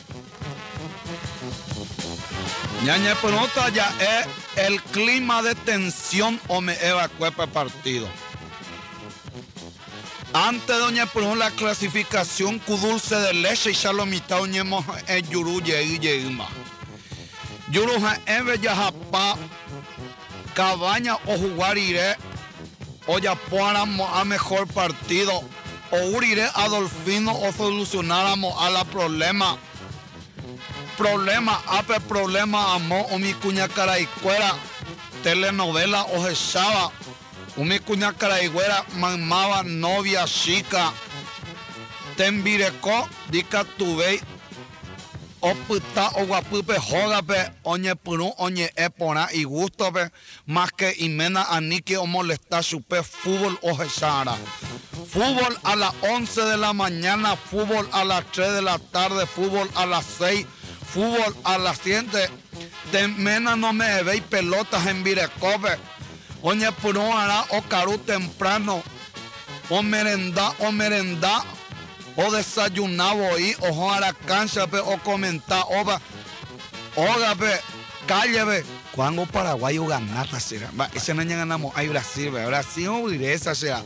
Ñaña 2.83 3.13
Pelota 3.21 3.69
ya 3.69 3.93
es 3.99 4.65
el 4.65 4.81
clima 4.81 5.43
de 5.43 5.53
tensión 5.53 6.41
o 6.47 6.59
me 6.59 6.73
evacué 6.83 7.31
para 7.31 7.45
el 7.45 7.51
partido. 7.51 8.07
Antes 10.33 10.77
Doña 10.77 11.05
Pelota 11.05 11.35
la 11.35 11.51
clasificación 11.51 12.59
dulce 12.65 13.15
de 13.15 13.33
leche 13.33 13.71
y 13.71 13.73
ya 13.73 13.93
lo 13.93 14.07
mitad 14.07 14.41
oñemos 14.41 14.83
en 15.07 15.27
Yuru 15.29 15.61
y 15.61 15.99
Yeima. 15.99 16.47
Yuru 17.69 17.93
en 18.25 18.45
Bellajapá, 18.45 19.35
cabaña 20.55 21.15
o 21.27 21.37
jugar 21.37 21.77
iré 21.77 22.15
o 23.11 23.17
ya 23.17 23.33
podamos 23.33 24.07
a 24.13 24.23
mejor 24.23 24.67
partido. 24.67 25.41
O 25.91 25.97
urire 26.15 26.47
Adolfino 26.53 27.31
o 27.31 27.51
solucionáramos 27.51 28.53
a 28.61 28.69
la 28.69 28.85
problema. 28.85 29.57
Problema, 30.95 31.59
ape 31.65 31.99
problema 32.01 32.75
amo 32.75 33.07
o 33.09 33.17
mi 33.17 33.33
cuña 33.33 33.67
caraicuera, 33.67 34.53
telenovela 35.23 36.03
o 36.03 36.23
jechaba, 36.23 36.91
o 37.57 37.63
mi 37.63 37.79
cuña 37.79 38.13
caraicuera 38.13 38.85
mamaba 38.97 39.63
novia 39.63 40.25
chica, 40.25 40.91
tembireco, 42.17 43.09
dica 43.31 43.63
tuve, 43.63 44.21
o 45.41 45.55
puta 45.55 46.09
o 46.15 46.25
guapupe 46.25 46.75
jogape, 46.79 47.51
oñe 47.63 47.95
puru, 47.95 48.33
oñe 48.37 48.71
epona 48.75 49.29
y 49.31 49.43
gusto 49.43 49.91
pe, 49.93 50.11
más 50.45 50.71
que 50.71 50.93
imena 50.97 51.43
anique 51.43 51.97
o 51.97 52.05
molesta 52.05 52.61
chupe 52.61 53.03
fútbol 53.03 53.57
o 53.61 53.75
jechara. 53.75 54.35
Fútbol 55.11 55.57
a 55.63 55.75
las 55.75 55.93
11 56.01 56.41
de 56.41 56.57
la 56.57 56.73
mañana, 56.73 57.35
fútbol 57.35 57.87
a 57.91 58.03
las 58.03 58.25
3 58.31 58.53
de 58.53 58.61
la 58.61 58.77
tarde, 58.79 59.25
fútbol 59.25 59.69
a 59.75 59.85
las 59.85 60.05
6, 60.17 60.45
fútbol 60.93 61.35
a 61.43 61.57
las 61.57 61.79
7. 61.83 62.29
De 62.91 63.07
mena 63.07 63.55
no 63.55 63.73
me 63.73 64.03
veis 64.03 64.21
pelotas 64.21 64.85
en 64.87 65.03
Virecope. 65.03 65.77
Oñe 66.41 66.71
puro 66.73 67.17
hará 67.17 67.45
o 67.51 67.61
caru 67.63 67.97
temprano. 67.97 68.83
O 69.69 69.83
merenda, 69.83 70.53
o 70.59 70.71
merenda. 70.71 71.43
O 72.21 72.31
desayunado 72.31 73.23
ahí, 73.33 73.55
o 73.61 73.91
a 73.91 73.99
la 74.01 74.13
cancha, 74.13 74.65
o 74.65 74.97
comentar, 74.99 75.63
o 75.69 75.85
va. 75.85 76.01
Oga, 76.95 77.33
calle. 78.05 78.65
Cuando 78.91 79.25
paraguayo 79.25 79.85
ganata 79.85 80.39
será. 80.39 80.69
Ese 80.93 81.13
año 81.13 81.37
ganamos 81.37 81.71
ahí 81.77 81.87
Brasil. 81.87 82.31
Brasil 82.31 82.89
o 82.89 83.09
esa 83.09 83.55
será. 83.55 83.83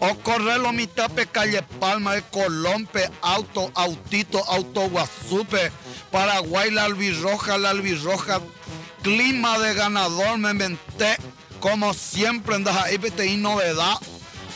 O 0.00 0.16
correr 0.16 0.58
lo 0.58 0.72
mitad 0.72 1.08
pe 1.10 1.26
calle 1.26 1.62
Palma, 1.78 2.14
de 2.14 2.22
Colompe, 2.22 3.08
auto, 3.20 3.70
autito, 3.74 4.42
auto 4.48 4.88
Guasupe, 4.88 5.70
Paraguay, 6.10 6.72
la 6.72 6.84
albirroja, 6.84 7.58
la 7.58 7.70
albirroja, 7.70 8.40
clima 9.02 9.58
de 9.60 9.74
ganador, 9.74 10.38
me 10.38 10.50
inventé, 10.50 11.16
como 11.60 11.94
siempre 11.94 12.56
en 12.56 12.64
y 13.28 13.36
novedad, 13.36 13.98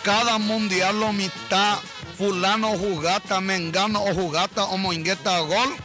cada 0.02 0.38
mundial 0.38 0.98
lo 0.98 1.12
mitad, 1.12 1.78
fulano 2.16 2.76
jugata, 2.78 3.40
mengano 3.40 4.02
o 4.02 4.14
jugata 4.14 4.64
o 4.64 4.76
moingueta 4.78 5.40
gol. 5.40 5.76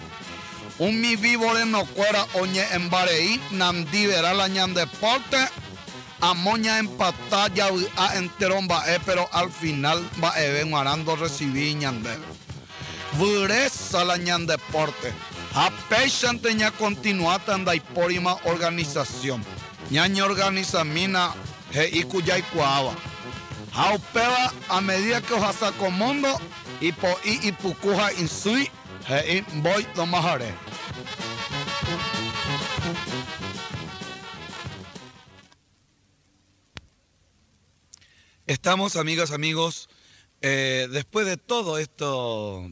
Un 0.80 1.00
mi 1.00 1.16
vivo 1.16 1.54
de 1.54 1.66
no 1.66 1.86
cuera, 1.86 2.26
oñe 2.34 2.64
en 2.72 2.90
Bareí, 2.90 3.40
Nandí 3.52 4.08
verá 4.08 4.34
la 4.34 4.48
ñan 4.48 4.74
deporte 4.74 5.38
Amoña 6.22 6.78
empatar 6.78 7.52
ya 7.56 7.70
a 7.98 8.16
enterón 8.16 8.68
va 8.70 8.84
pero 9.08 9.28
al 9.34 9.50
final 9.50 10.08
va 10.24 10.30
a 10.30 10.40
ver 10.40 10.70
guarando 10.70 11.16
recibir 11.16 11.76
ñande. 11.76 12.16
Bureza 13.18 14.06
la 14.06 14.18
ñan 14.18 14.46
deporte. 14.46 15.12
A 15.56 15.72
peixante 15.90 16.54
ña 16.54 16.70
continuata 16.72 17.56
anda 17.56 17.74
y 17.74 17.80
porima 17.80 18.38
organización. 18.46 19.44
Ñaña 19.90 20.24
organiza 20.24 20.84
mina 20.84 21.34
he 21.74 21.88
ikuya 21.88 22.38
y 22.38 22.44
cuava. 22.44 22.94
Haupeba 23.74 24.54
a 24.68 24.82
medida 24.82 25.22
que 25.22 25.34
os 25.34 25.56
saco 25.56 25.90
mundo 25.92 26.28
y 26.82 26.92
po 26.92 27.08
y 27.24 27.48
y 27.48 27.52
pucuja 27.54 28.12
insui 28.14 28.70
he 29.08 29.44
voy 29.64 29.84
tomajare. 29.96 30.54
Estamos, 38.46 38.98
amigas, 38.98 39.32
amigos, 39.32 39.90
eh, 40.42 40.90
después 40.92 41.26
de 41.26 41.38
todo 41.38 41.78
esto, 41.78 42.70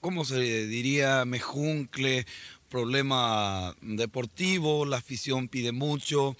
¿cómo 0.00 0.24
se 0.24 0.66
diría? 0.66 1.24
Mejuncle, 1.24 2.26
problema 2.68 3.76
deportivo, 3.80 4.84
la 4.84 4.96
afición 4.96 5.46
pide 5.46 5.70
mucho, 5.70 6.36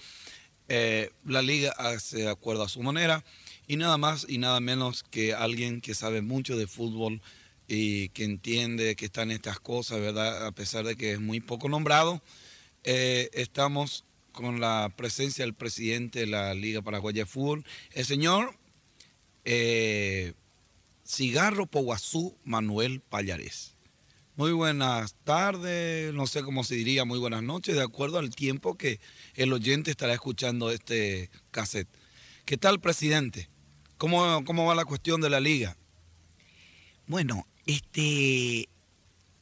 eh, 0.67 1.11
la 1.25 1.41
liga 1.41 1.71
hace 1.77 2.27
acuerdo 2.27 2.63
a 2.63 2.69
su 2.69 2.83
manera 2.83 3.23
y 3.71 3.77
nada 3.77 3.97
más 3.97 4.25
y 4.27 4.37
nada 4.37 4.59
menos 4.59 5.01
que 5.01 5.33
alguien 5.33 5.79
que 5.79 5.95
sabe 5.95 6.21
mucho 6.21 6.57
de 6.57 6.67
fútbol 6.67 7.21
y 7.69 8.09
que 8.09 8.25
entiende 8.25 8.97
que 8.97 9.05
están 9.05 9.31
estas 9.31 9.61
cosas, 9.61 10.01
¿verdad? 10.01 10.45
A 10.45 10.51
pesar 10.51 10.83
de 10.83 10.97
que 10.97 11.13
es 11.13 11.21
muy 11.21 11.39
poco 11.39 11.69
nombrado, 11.69 12.21
eh, 12.83 13.29
estamos 13.31 14.03
con 14.33 14.59
la 14.59 14.91
presencia 14.97 15.45
del 15.45 15.53
presidente 15.53 16.19
de 16.19 16.25
la 16.25 16.53
Liga 16.53 16.81
Paraguaya 16.81 17.21
de 17.21 17.25
Fútbol, 17.25 17.63
el 17.93 18.03
señor 18.03 18.57
eh, 19.45 20.33
Cigarro 21.07 21.65
Poguazú 21.65 22.35
Manuel 22.43 22.99
Payares. 22.99 23.75
Muy 24.35 24.51
buenas 24.51 25.15
tardes, 25.23 26.13
no 26.13 26.27
sé 26.27 26.43
cómo 26.43 26.65
se 26.65 26.75
diría, 26.75 27.05
muy 27.05 27.19
buenas 27.19 27.41
noches, 27.41 27.75
de 27.75 27.83
acuerdo 27.83 28.19
al 28.19 28.35
tiempo 28.35 28.75
que 28.75 28.99
el 29.35 29.53
oyente 29.53 29.91
estará 29.91 30.13
escuchando 30.13 30.71
este 30.71 31.29
cassette. 31.51 31.87
¿Qué 32.43 32.57
tal, 32.57 32.81
presidente? 32.81 33.50
¿Cómo, 34.01 34.43
cómo 34.45 34.65
va 34.65 34.73
la 34.73 34.83
cuestión 34.83 35.21
de 35.21 35.29
la 35.29 35.39
liga? 35.39 35.77
Bueno, 37.05 37.45
este... 37.67 38.67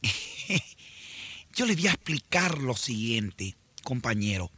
Yo 1.55 1.65
le 1.65 1.75
voy 1.75 1.87
a 1.87 1.91
explicar 1.91 2.57
lo 2.57 2.75
siguiente, 2.75 3.55
compañero. 3.85 4.51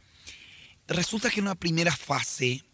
Resulta 0.88 1.30
que 1.30 1.38
en 1.38 1.46
una 1.46 1.54
primera 1.54 1.94
fase 1.94 2.64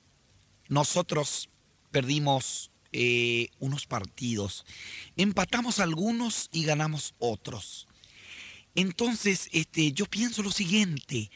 nosotros 0.69 1.51
perdimos 1.91 2.71
eh, 2.93 3.51
unos 3.59 3.85
partidos, 3.85 4.65
empatamos 5.19 5.81
algunos 5.81 6.49
y 6.51 6.65
ganamos 6.65 7.15
otros. 7.19 7.89
Entonces, 8.75 9.51
este, 9.53 9.93
yo 9.93 10.07
pienso 10.07 10.43
lo 10.43 10.51
siguiente. 10.51 11.31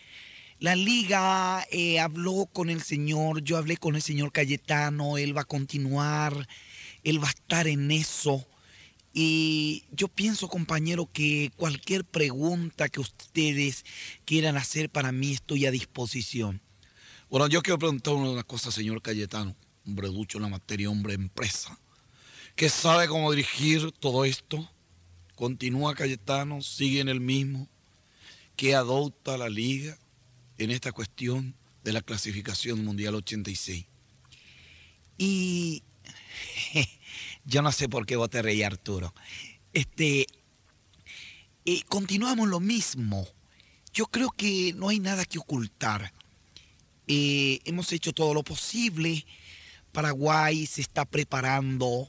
La 0.63 0.77
liga 0.77 1.67
eh, 1.73 1.99
habló 1.99 2.47
con 2.53 2.71
el 2.71 2.85
señor, 2.85 3.43
yo 3.43 3.57
hablé 3.57 3.79
con 3.79 3.97
el 3.97 4.01
señor 4.01 4.31
Cayetano, 4.31 5.19
él 5.19 5.37
va 5.37 5.41
a 5.41 5.45
continuar, 5.45 6.47
él 7.03 7.21
va 7.21 7.27
a 7.27 7.33
estar 7.33 7.67
en 7.67 7.91
eso. 7.91 8.47
Y 9.13 9.83
yo 9.91 10.07
pienso, 10.07 10.47
compañero, 10.47 11.11
que 11.13 11.51
cualquier 11.57 12.05
pregunta 12.05 12.89
que 12.89 13.01
ustedes 13.01 13.85
quieran 14.25 14.57
hacer 14.57 14.89
para 14.89 15.11
mí 15.11 15.33
estoy 15.33 15.67
a 15.67 15.73
disposición. 15.73 16.61
Bueno, 17.29 17.49
yo 17.49 17.61
quiero 17.61 17.81
preguntar 17.81 18.15
una 18.15 18.45
cosa, 18.45 18.71
señor 18.71 19.03
Cayetano 19.03 19.57
hombre 19.85 20.07
ducho 20.07 20.39
en 20.39 20.43
la 20.43 20.49
materia, 20.49 20.89
hombre 20.89 21.15
empresa, 21.15 21.77
que 22.55 22.69
sabe 22.69 23.09
cómo 23.09 23.33
dirigir 23.33 23.91
todo 23.91 24.25
esto. 24.25 24.71
Continúa 25.35 25.97
Cayetano, 25.97 26.63
sigue 26.63 27.01
en 27.01 27.09
el 27.09 27.19
mismo, 27.19 27.67
que 28.55 28.77
adopta 28.77 29.37
la 29.37 29.49
liga 29.49 29.99
en 30.59 30.71
esta 30.71 30.93
cuestión. 30.93 31.55
de 31.85 31.93
la 31.93 32.01
clasificación 32.01 32.85
mundial 32.85 33.17
86. 33.17 33.87
Y 35.19 35.83
yo 37.45 37.63
no 37.63 37.73
sé 37.73 37.89
por 37.89 38.07
qué 38.07 38.17
vos 38.17 38.31
te 38.31 38.65
Arturo. 38.65 39.13
Este, 39.73 40.27
eh, 41.65 41.83
continuamos 41.89 42.49
lo 42.49 42.61
mismo. 42.61 43.27
Yo 43.93 44.07
creo 44.07 44.31
que 44.31 44.73
no 44.75 44.89
hay 44.89 45.01
nada 45.01 45.25
que 45.25 45.39
ocultar. 45.39 46.13
Eh, 47.07 47.61
hemos 47.65 47.93
hecho 47.93 48.13
todo 48.13 48.33
lo 48.33 48.43
posible. 48.43 49.27
Paraguay 49.93 50.67
se 50.67 50.81
está 50.81 51.05
preparando. 51.05 52.09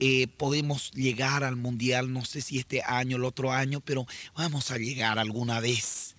Eh, 0.00 0.26
podemos 0.26 0.90
llegar 0.92 1.44
al 1.44 1.56
Mundial, 1.56 2.12
no 2.12 2.24
sé 2.24 2.40
si 2.40 2.58
este 2.58 2.82
año 2.82 3.16
el 3.16 3.24
otro 3.24 3.52
año, 3.52 3.80
pero 3.80 4.06
vamos 4.36 4.70
a 4.70 4.76
llegar 4.76 5.18
alguna 5.18 5.60
vez. 5.60 6.13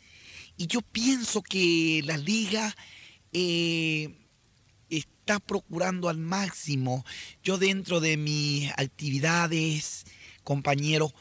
Y 0.57 0.67
yo 0.67 0.81
pienso 0.81 1.41
que 1.41 2.01
la 2.05 2.17
liga 2.17 2.75
está 4.89 5.39
procurando 5.39 6.07
al 6.07 6.17
máximo. 6.17 7.05
Yo 7.43 7.57
dentro 7.57 7.99
de 7.99 8.17
mis 8.17 8.71
actividades, 8.71 10.05
compañeros, 10.43 11.13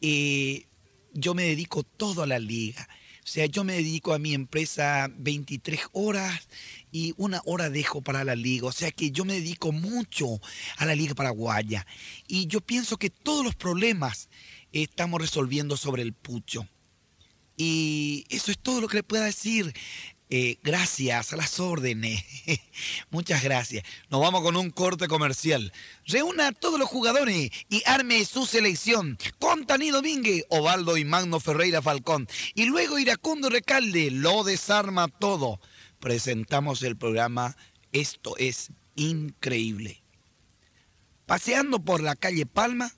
yo 0.00 1.34
me 1.34 1.42
dedico 1.42 1.82
todo 1.82 2.22
a 2.22 2.26
la 2.26 2.38
liga. 2.38 2.88
O 3.22 3.30
sea, 3.30 3.44
yo 3.44 3.62
me 3.62 3.74
dedico 3.74 4.14
a 4.14 4.18
mi 4.18 4.32
empresa 4.32 5.10
23 5.14 5.80
horas 5.92 6.48
y 6.90 7.12
una 7.18 7.42
hora 7.44 7.68
dejo 7.68 8.00
para 8.00 8.24
la 8.24 8.34
liga. 8.34 8.68
O 8.68 8.72
sea 8.72 8.90
que 8.90 9.10
yo 9.10 9.26
me 9.26 9.34
dedico 9.34 9.70
mucho 9.70 10.40
a 10.78 10.86
la 10.86 10.94
liga 10.94 11.14
paraguaya. 11.14 11.86
Y 12.26 12.46
yo 12.46 12.62
pienso 12.62 12.96
que 12.96 13.10
todos 13.10 13.44
los 13.44 13.54
problemas 13.54 14.30
estamos 14.72 15.20
resolviendo 15.20 15.76
sobre 15.76 16.00
el 16.00 16.14
pucho. 16.14 16.66
Y 17.58 18.24
eso 18.30 18.52
es 18.52 18.58
todo 18.58 18.80
lo 18.80 18.88
que 18.88 18.98
le 18.98 19.02
pueda 19.02 19.24
decir. 19.24 19.74
Eh, 20.30 20.58
gracias, 20.62 21.32
a 21.32 21.36
las 21.36 21.58
órdenes. 21.58 22.22
Muchas 23.10 23.42
gracias. 23.42 23.82
Nos 24.10 24.20
vamos 24.20 24.42
con 24.42 24.56
un 24.56 24.70
corte 24.70 25.08
comercial. 25.08 25.72
Reúna 26.06 26.48
a 26.48 26.52
todos 26.52 26.78
los 26.78 26.88
jugadores 26.88 27.50
y 27.68 27.82
arme 27.84 28.24
su 28.24 28.46
selección. 28.46 29.18
Con 29.40 29.66
Tani 29.66 29.90
Domínguez, 29.90 30.44
Ovaldo 30.50 30.96
y 30.96 31.04
Magno 31.04 31.40
Ferreira 31.40 31.82
Falcón. 31.82 32.28
Y 32.54 32.66
luego 32.66 32.98
Iracundo 32.98 33.50
Recalde 33.50 34.12
lo 34.12 34.44
desarma 34.44 35.08
todo. 35.08 35.60
Presentamos 35.98 36.82
el 36.84 36.96
programa 36.96 37.56
Esto 37.90 38.36
es 38.36 38.70
increíble. 38.94 40.04
Paseando 41.26 41.80
por 41.80 42.02
la 42.02 42.14
calle 42.14 42.46
Palma, 42.46 42.94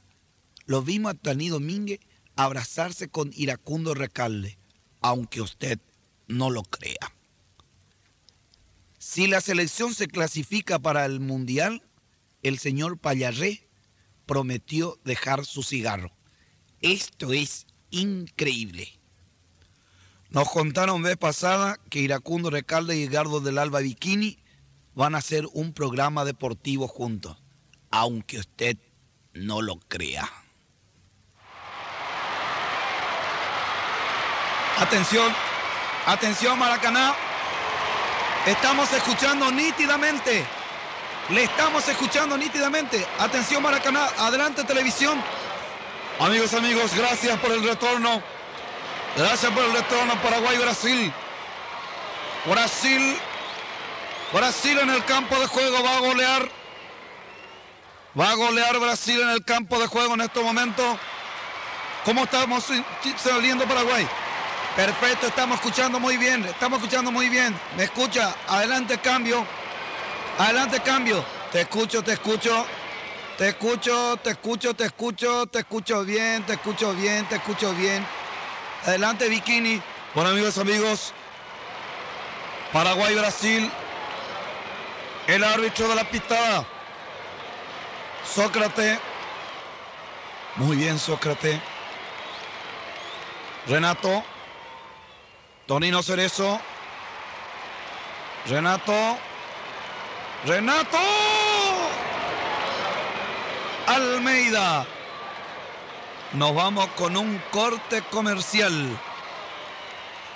lo 0.66 0.82
vimos 0.82 1.12
a 1.12 1.14
Tani 1.14 1.48
Domínguez 1.48 2.00
abrazarse 2.44 3.08
con 3.08 3.30
Iracundo 3.34 3.94
Recalde, 3.94 4.58
aunque 5.00 5.40
usted 5.40 5.78
no 6.26 6.50
lo 6.50 6.62
crea. 6.62 7.14
Si 8.98 9.26
la 9.26 9.40
selección 9.40 9.94
se 9.94 10.08
clasifica 10.08 10.78
para 10.78 11.04
el 11.04 11.20
Mundial, 11.20 11.82
el 12.42 12.58
señor 12.58 12.98
Payarré 12.98 13.68
prometió 14.26 14.98
dejar 15.04 15.44
su 15.44 15.62
cigarro. 15.62 16.12
Esto 16.80 17.32
es 17.32 17.66
increíble. 17.90 18.88
Nos 20.30 20.48
contaron 20.48 21.02
vez 21.02 21.16
pasada 21.16 21.78
que 21.90 22.00
Iracundo 22.00 22.50
Recalde 22.50 22.96
y 22.96 23.02
Edgardo 23.02 23.40
del 23.40 23.58
Alba 23.58 23.80
Bikini 23.80 24.38
van 24.94 25.14
a 25.14 25.18
hacer 25.18 25.46
un 25.52 25.72
programa 25.72 26.24
deportivo 26.24 26.86
juntos, 26.86 27.36
aunque 27.90 28.38
usted 28.38 28.78
no 29.32 29.60
lo 29.62 29.80
crea. 29.80 30.30
Atención, 34.80 35.30
atención 36.06 36.58
Maracaná. 36.58 37.14
Estamos 38.46 38.90
escuchando 38.94 39.52
nítidamente. 39.52 40.42
Le 41.28 41.44
estamos 41.44 41.86
escuchando 41.86 42.38
nítidamente. 42.38 43.06
Atención 43.18 43.62
Maracaná, 43.62 44.08
adelante 44.18 44.64
televisión. 44.64 45.22
Amigos, 46.18 46.54
amigos, 46.54 46.94
gracias 46.94 47.38
por 47.40 47.52
el 47.52 47.62
retorno. 47.62 48.22
Gracias 49.16 49.52
por 49.52 49.64
el 49.64 49.72
retorno 49.74 50.14
Paraguay-Brasil. 50.22 51.12
Brasil. 52.46 53.18
Brasil 54.32 54.78
en 54.78 54.90
el 54.90 55.04
campo 55.04 55.38
de 55.38 55.46
juego 55.46 55.84
va 55.84 55.96
a 55.96 56.00
golear. 56.00 56.48
Va 58.18 58.30
a 58.30 58.34
golear 58.34 58.78
Brasil 58.78 59.20
en 59.20 59.28
el 59.28 59.44
campo 59.44 59.78
de 59.78 59.86
juego 59.86 60.14
en 60.14 60.22
este 60.22 60.40
momento. 60.42 60.98
¿Cómo 62.06 62.24
estamos 62.24 62.64
saliendo 63.18 63.66
Paraguay? 63.66 64.08
Perfecto, 64.80 65.26
estamos 65.26 65.58
escuchando 65.58 66.00
muy 66.00 66.16
bien, 66.16 66.42
estamos 66.46 66.78
escuchando 66.78 67.12
muy 67.12 67.28
bien. 67.28 67.54
¿Me 67.76 67.84
escucha? 67.84 68.34
Adelante 68.48 68.96
cambio. 68.96 69.46
Adelante 70.38 70.80
cambio. 70.80 71.22
Te 71.52 71.60
escucho, 71.60 72.02
te 72.02 72.14
escucho. 72.14 72.64
Te 73.36 73.48
escucho, 73.48 74.16
te 74.16 74.30
escucho, 74.30 74.72
te 74.72 74.84
escucho, 74.86 75.46
te 75.48 75.58
escucho 75.58 76.02
bien, 76.02 76.44
te 76.44 76.54
escucho 76.54 76.94
bien, 76.94 77.26
te 77.26 77.34
escucho 77.36 77.74
bien. 77.74 78.06
Adelante 78.86 79.28
Bikini. 79.28 79.82
Bueno 80.14 80.30
amigos, 80.30 80.56
amigos. 80.56 81.12
Paraguay-Brasil. 82.72 83.70
El 85.26 85.44
árbitro 85.44 85.88
de 85.88 85.94
la 85.94 86.04
pistada. 86.04 86.64
Sócrates. 88.34 88.98
Muy 90.56 90.78
bien, 90.78 90.98
Sócrates. 90.98 91.60
Renato. 93.66 94.24
Tonino 95.70 96.02
Cerezo. 96.02 96.60
Renato. 98.48 99.16
Renato. 100.44 100.98
Almeida. 103.86 104.84
Nos 106.32 106.56
vamos 106.56 106.88
con 106.96 107.16
un 107.16 107.40
corte 107.52 108.02
comercial. 108.10 108.98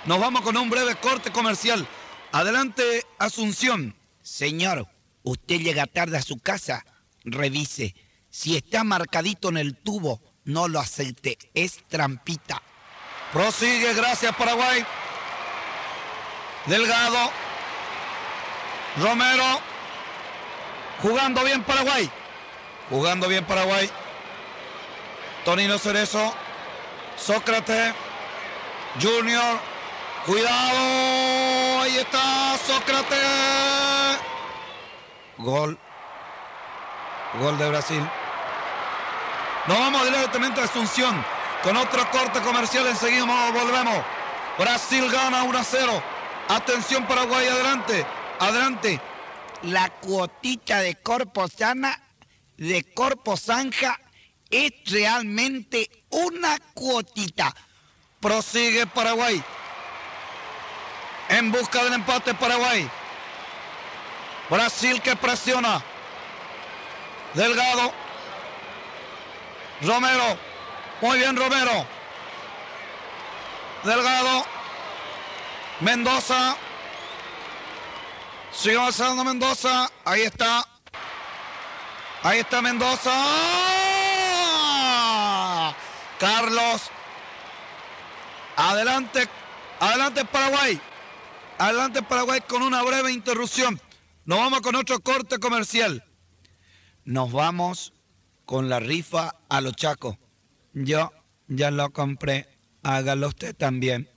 Nos 0.05 0.21
vamos 0.21 0.43
con 0.43 0.57
un 0.57 0.71
breve 0.71 0.95
corte 0.95 1.33
comercial. 1.33 1.85
Adelante, 2.31 3.05
Asunción. 3.19 3.97
Señor, 4.23 4.87
usted 5.25 5.59
llega 5.59 5.89
tarde 5.89 6.17
a 6.17 6.23
su 6.23 6.39
casa, 6.39 6.87
revise. 7.25 7.97
Si 8.31 8.57
está 8.57 8.85
marcadito 8.85 9.49
en 9.49 9.57
el 9.57 9.75
tubo, 9.75 10.21
no 10.45 10.69
lo 10.69 10.79
acepte, 10.79 11.39
es 11.55 11.83
trampita. 11.89 12.63
Prosigue, 13.33 13.95
gracias 13.95 14.33
Paraguay. 14.37 14.87
Delgado. 16.67 17.31
Romero. 18.97 19.61
Jugando 21.03 21.45
bien 21.45 21.63
Paraguay. 21.63 22.11
Jugando 22.89 23.29
bien 23.29 23.45
Paraguay. 23.45 23.91
Tonino 25.45 25.79
Cerezo. 25.79 26.35
Sócrates. 27.17 27.95
Junior. 29.01 29.59
Cuidado. 30.27 31.83
Ahí 31.83 31.99
está 31.99 32.57
Sócrates. 32.67 34.19
Gol. 35.39 35.79
Gol 37.41 37.59
de 37.59 37.69
Brasil. 37.69 38.11
Nos 39.67 39.79
vamos 39.79 40.05
directamente 40.05 40.61
a 40.61 40.65
Asunción. 40.65 41.25
Con 41.63 41.77
otro 41.77 42.09
corte 42.11 42.41
comercial 42.41 42.87
enseguida 42.87 43.25
volvemos. 43.53 44.05
Brasil 44.59 45.11
gana 45.11 45.43
1 45.43 45.59
a 45.59 45.65
0. 45.65 46.14
Atención 46.49 47.07
Paraguay, 47.07 47.47
adelante. 47.47 48.07
Adelante. 48.39 49.01
La 49.63 49.89
cuotita 49.89 50.81
de 50.81 50.97
Corpo 50.97 51.49
Sana, 51.49 52.03
de 52.59 52.85
Corpo 52.93 53.37
Zanja, 53.37 53.99
es 54.51 54.73
realmente 54.87 55.91
una 56.11 56.59
cuotita. 56.75 57.55
Prosigue 58.21 58.87
Paraguay. 58.87 59.43
En 61.31 61.51
busca 61.51 61.83
del 61.83 61.95
empate 61.95 62.35
Paraguay. 62.35 62.89
Brasil 64.51 65.01
que 65.01 65.17
presiona. 65.17 65.83
Delgado. 67.33 67.93
Romero. 69.81 70.39
Muy 71.01 71.19
bien 71.19 71.37
Romero. 71.37 71.87
Delgado. 73.83 74.54
Mendoza. 75.81 76.57
Sigue 78.53 78.77
avanzando 78.77 79.25
Mendoza. 79.25 79.91
Ahí 80.05 80.23
está. 80.23 80.65
Ahí 82.23 82.41
está 82.41 82.63
Mendoza. 82.63 83.13
Carlos. 86.19 86.83
Adelante. 88.57 89.29
Adelante 89.81 90.25
Paraguay. 90.25 90.81
Adelante 91.59 92.03
Paraguay 92.03 92.41
con 92.47 92.63
una 92.63 92.83
breve 92.83 93.13
interrupción. 93.13 93.81
Nos 94.25 94.39
vamos 94.39 94.61
con 94.61 94.77
otro 94.77 95.01
corte 95.01 95.39
comercial. 95.39 96.05
Nos 97.05 97.33
vamos 97.33 97.93
con 98.45 98.69
la 98.69 98.81
rifa 98.81 99.35
a 99.49 99.61
los 99.61 99.75
chacos. 99.75 100.17
Yo 100.73 101.13
ya 101.49 101.71
lo 101.71 101.91
compré. 101.91 102.49
Hágalo 102.83 103.29
usted 103.29 103.55
también. 103.57 104.14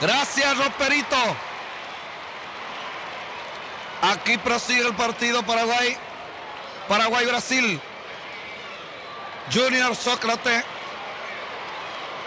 Gracias, 0.00 0.58
Roperito. 0.58 1.16
Aquí 4.02 4.36
prosigue 4.38 4.86
el 4.86 4.94
partido 4.94 5.42
Paraguay. 5.42 5.96
Paraguay-Brasil. 6.88 7.80
Junior 9.52 9.96
Sócrates. 9.96 10.64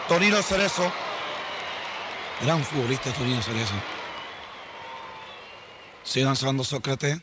Tonino 0.08 0.42
Cerezo. 0.42 0.92
Gran 2.42 2.64
futbolista 2.64 3.12
Tonino 3.12 3.42
Cerezo. 3.42 3.74
Sigue 6.04 6.26
lanzando 6.26 6.64
Sócrates. 6.64 7.20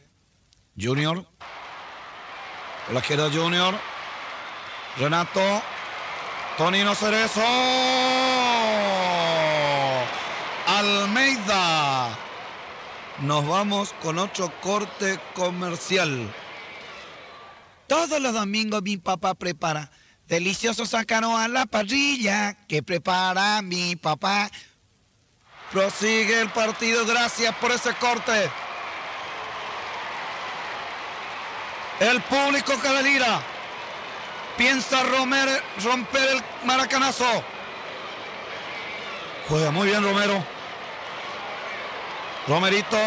Junior. 0.81 1.25
Por 2.85 2.95
la 2.95 3.01
izquierda 3.01 3.31
Junior. 3.33 3.75
Renato. 4.99 5.63
Tonino 6.59 6.95
Cerezo. 6.95 8.44
Almeida. 10.85 12.17
Nos 13.21 13.47
vamos 13.47 13.95
con 14.03 14.19
otro 14.19 14.53
corte 14.61 15.19
comercial. 15.35 16.33
Todos 17.87 18.21
los 18.21 18.33
domingos 18.33 18.83
mi 18.83 18.97
papá 18.97 19.35
prepara 19.35 19.91
delicioso 20.27 20.87
sacano 20.87 21.39
a 21.39 21.49
la 21.49 21.67
parrilla 21.67 22.57
que 22.69 22.83
prepara 22.83 23.63
mi 23.63 23.97
papá. 23.97 24.51
Prosigue 25.73 26.41
el 26.41 26.51
partido. 26.51 27.07
Gracias 27.07 27.55
por 27.57 27.73
ese 27.73 27.95
corte. 27.95 28.51
El 32.01 32.21
público 32.23 32.81
que 32.81 32.89
delira. 32.89 33.41
Piensa 34.57 35.03
Romer, 35.03 35.63
romper 35.83 36.29
el 36.31 36.43
maracanazo. 36.65 37.27
Juega 39.49 39.71
muy 39.71 39.89
bien 39.89 40.03
Romero. 40.03 40.54
Romerito. 42.47 42.99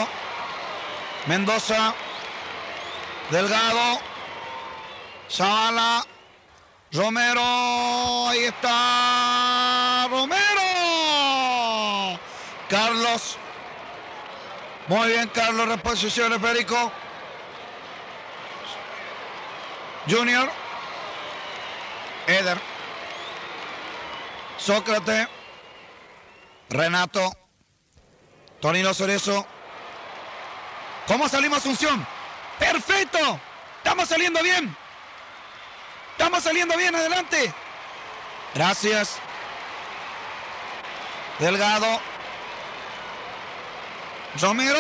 Mendoza. 1.28 1.94
Delgado. 3.30 4.00
Zavala. 5.30 6.04
Romero. 6.92 8.28
Ahí 8.30 8.46
está. 8.46 10.08
Romero. 10.10 10.62
Carlos. 12.70 13.38
Muy 14.88 15.10
bien, 15.10 15.28
Carlos. 15.30 15.68
Reposición 15.68 16.32
de 16.32 16.40
Perico. 16.40 16.92
Junior. 20.10 20.50
Eder. 22.26 22.58
Sócrates. 24.58 25.28
Renato. 26.70 27.47
Tonino 28.62 28.94
Cerezo. 28.94 29.46
¿Cómo 31.08 31.30
salimos 31.30 31.60
Asunción? 31.60 32.06
¡Perfecto! 32.60 33.40
Estamos 33.78 34.10
saliendo 34.10 34.42
bien. 34.42 34.76
Estamos 36.12 36.44
saliendo 36.44 36.76
bien, 36.76 36.94
adelante. 36.96 37.54
Gracias. 38.54 39.20
Delgado. 41.40 42.02
Romero. 44.42 44.80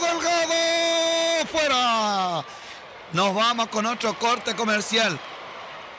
Delgado. 0.00 1.46
Fuera. 1.50 2.44
Nos 3.12 3.34
vamos 3.34 3.68
con 3.68 3.86
otro 3.86 4.18
corte 4.18 4.56
comercial. 4.56 5.18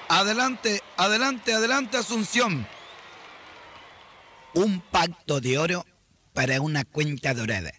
Adelante, 0.10 0.84
adelante, 0.98 1.54
adelante 1.54 1.98
Asunción. 1.98 2.68
Un 4.54 4.82
pacto 4.82 5.40
de 5.40 5.58
oro 5.58 5.86
para 6.36 6.60
una 6.60 6.84
cuenta 6.84 7.34
dorada. 7.34 7.72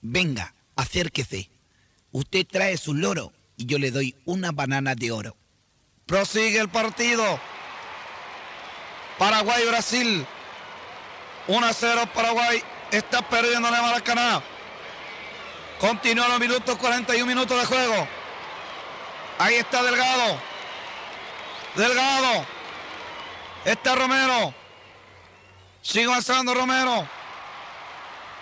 Venga, 0.00 0.54
acérquese. 0.76 1.50
Usted 2.12 2.46
trae 2.46 2.78
su 2.78 2.94
loro 2.94 3.32
y 3.56 3.66
yo 3.66 3.78
le 3.78 3.90
doy 3.90 4.16
una 4.24 4.52
banana 4.52 4.94
de 4.94 5.10
oro. 5.10 5.36
Prosigue 6.06 6.60
el 6.60 6.68
partido. 6.68 7.38
Paraguay-Brasil. 9.18 10.24
1 11.48 11.66
a 11.66 11.72
0 11.72 12.08
Paraguay. 12.14 12.62
Está 12.92 13.28
perdiendo 13.28 13.68
la 13.70 13.82
Maracaná. 13.82 14.40
Continúa 15.80 16.28
los 16.28 16.40
minutos, 16.40 16.76
41 16.76 17.26
minutos 17.26 17.58
de 17.58 17.66
juego. 17.66 18.08
Ahí 19.38 19.56
está 19.56 19.82
Delgado. 19.82 20.40
Delgado. 21.74 22.46
Está 23.64 23.96
Romero. 23.96 24.54
Sigue 25.82 26.06
avanzando 26.06 26.54
Romero. 26.54 27.15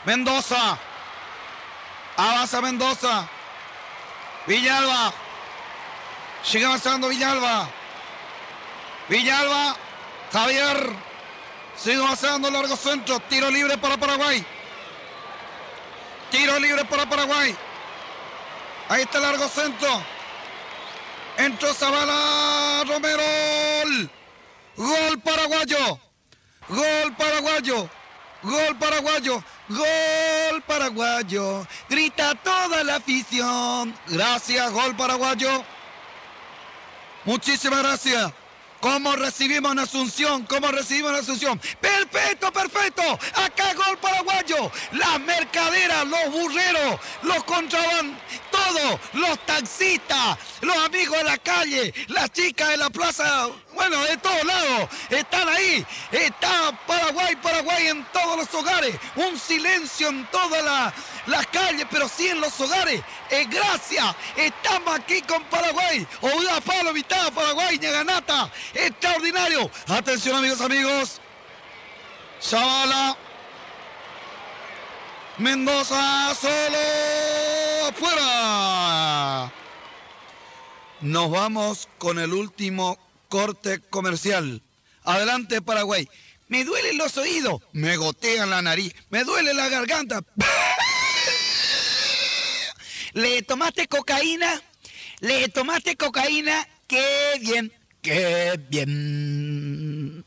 Mendoza. 0.05 0.79
Avanza 2.17 2.61
Mendoza. 2.61 3.29
Villalba. 4.47 5.13
Sigue 6.43 6.67
avanzando 6.67 7.09
Villalba. 7.09 7.69
Villalba. 9.09 9.77
Javier. 10.33 10.91
Sigue 11.77 11.97
avanzando 11.97 12.51
largo 12.51 12.77
centro. 12.77 13.19
Tiro 13.21 13.51
libre 13.51 13.79
para 13.79 13.97
Paraguay. 13.97 14.45
Tiro 16.31 16.59
libre 16.59 16.85
para 16.85 17.07
Paraguay. 17.07 17.57
Ahí 18.89 19.03
está 19.03 19.19
el 19.19 19.25
largo 19.25 19.49
centro. 19.49 20.03
Entró 21.37 21.73
Zavala 21.75 22.85
Romero. 22.87 23.23
Gol 24.77 25.21
paraguayo. 25.21 25.99
Gol 26.69 27.13
paraguayo. 27.17 27.89
Gol 28.43 28.77
paraguayo. 28.79 29.43
Gol 29.69 30.63
paraguayo. 30.67 31.67
Grita 31.89 32.35
toda 32.35 32.85
la 32.85 32.97
afición. 32.97 33.95
Gracias, 34.09 34.71
gol 34.73 34.95
paraguayo. 34.95 35.65
Muchísimas 37.25 37.83
gracias. 37.83 38.33
¿Cómo 38.81 39.17
recibimos 39.17 39.73
en 39.73 39.79
Asunción? 39.79 40.45
¿Cómo 40.45 40.69
recibimos 40.69 41.13
en 41.13 41.17
Asunción? 41.21 41.59
Perfecto, 41.81 42.53
perfecto. 42.53 43.03
Acá 43.35 43.73
gol 43.73 43.97
paraguayo. 43.97 44.71
Las 44.93 45.19
mercaderas, 45.21 46.07
los 46.07 46.31
burreros, 46.31 47.01
los 47.23 47.43
contraban, 47.45 48.19
todos, 48.55 49.01
los 49.15 49.39
taxistas, 49.47 50.39
los 50.61 50.77
amigos 50.77 51.19
de 51.19 51.25
la 51.25 51.39
calle, 51.39 51.93
las 52.09 52.31
chicas 52.33 52.69
de 52.69 52.77
la 52.77 52.91
plaza, 52.91 53.49
bueno, 53.75 54.01
de 54.05 54.17
todos 54.19 54.45
lados, 54.45 54.89
están 55.11 55.49
ahí. 55.49 55.85
Está 56.13 56.73
Paraguay, 56.87 57.35
Paraguay 57.37 57.89
en 57.89 58.05
todos 58.13 58.37
los 58.39 58.55
hogares. 58.55 58.95
Un 59.17 59.39
silencio 59.39 60.09
en 60.09 60.25
todas 60.31 60.65
la- 60.65 60.93
las 61.27 61.47
calles, 61.49 61.87
pero 61.91 62.09
sí 62.09 62.29
en 62.29 62.41
los 62.41 62.59
hogares. 62.61 63.03
Es 63.31 63.49
gracias. 63.51 64.15
Estamos 64.37 64.95
aquí 64.99 65.21
con 65.23 65.43
Paraguay. 65.45 66.07
Oda 66.21 66.61
Palo, 66.61 66.93
mitad 66.93 67.33
Paraguay, 67.33 67.79
Ñaganata. 67.79 68.51
Extraordinario. 68.75 69.71
Atención, 69.89 70.37
amigos, 70.37 70.61
amigos. 70.61 71.21
Zavala. 72.41 73.17
Mendoza 75.39 76.33
solo 76.41 76.79
afuera. 77.89 79.53
Nos 81.01 81.31
vamos 81.31 81.89
con 81.99 82.21
el 82.21 82.33
último 82.33 82.97
corte 83.29 83.81
comercial. 83.91 84.63
Adelante 85.03 85.61
Paraguay. 85.61 86.09
Me 86.47 86.65
duelen 86.65 86.99
los 86.99 87.17
oídos, 87.17 87.63
me 87.73 87.97
gotean 87.97 88.51
la 88.51 88.63
nariz, 88.63 88.95
me 89.11 89.25
duele 89.25 89.55
la 89.55 89.69
garganta. 89.69 90.21
¿Le 93.15 93.43
tomaste 93.43 93.89
cocaína? 93.89 94.63
¿Le 95.21 95.49
tomaste 95.49 95.97
cocaína? 95.97 96.69
¡Qué 96.87 97.39
bien! 97.41 97.73
¡Qué 98.03 98.61
bien! 98.69 100.25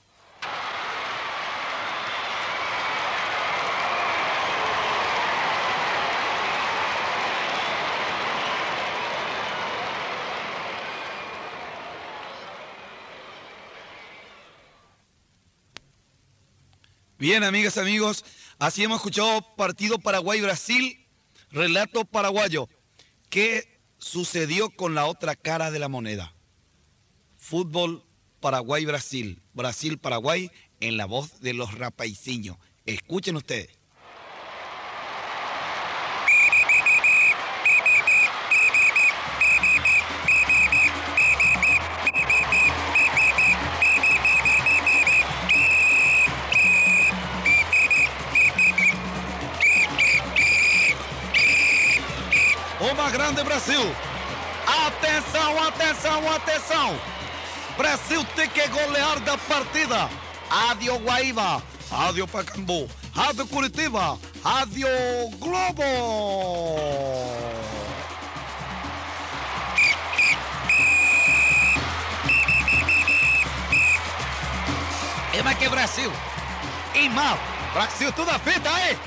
Bien, 17.28 17.44
amigas, 17.44 17.78
amigos, 17.78 18.24
así 18.58 18.86
hemos 18.86 19.00
escuchado 19.00 19.42
partido 19.58 20.00
Paraguay-Brasil, 20.00 21.06
relato 21.52 22.06
paraguayo. 22.06 22.70
¿Qué 23.30 23.82
sucedió 23.98 24.70
con 24.70 24.96
la 24.96 25.08
otra 25.08 25.36
cara 25.36 25.70
de 25.70 25.78
la 25.78 25.90
moneda? 25.90 26.34
Fútbol 27.36 28.06
Paraguay-Brasil, 28.40 29.42
Brasil-Paraguay 29.54 30.52
en 30.80 30.96
la 30.96 31.06
voz 31.06 31.42
de 31.42 31.54
los 31.54 31.74
rapaiciños. 31.78 32.56
Escuchen 32.86 33.36
ustedes. 33.36 33.77
Atenção, 54.88 55.64
atenção, 55.64 56.34
atenção. 56.34 57.00
Brasil 57.76 58.26
tem 58.36 58.48
que 58.48 58.66
golear 58.70 59.20
da 59.20 59.38
partida. 59.38 60.10
Rádio 60.50 60.98
Guaíba, 61.00 61.62
Rádio 61.92 62.26
Pacambu, 62.26 62.90
Rádio 63.14 63.46
Curitiba, 63.48 64.18
Rádio 64.42 64.88
Globo. 65.40 65.84
É 75.34 75.44
mais 75.44 75.58
que 75.58 75.68
Brasil. 75.68 76.12
E 76.96 77.10
mal, 77.10 77.38
Brasil 77.74 78.12
tudo 78.14 78.32
a 78.32 78.40
fita 78.40 78.70
aí. 78.70 78.98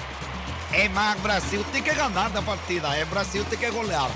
É 0.72 0.88
mais 0.88 1.20
Brasil 1.20 1.64
tem 1.72 1.82
que 1.82 1.92
ganhar 1.92 2.30
da 2.30 2.42
partida. 2.42 2.88
É 2.96 3.04
Brasil 3.04 3.44
tem 3.44 3.58
que 3.58 3.70
golear. 3.70 4.08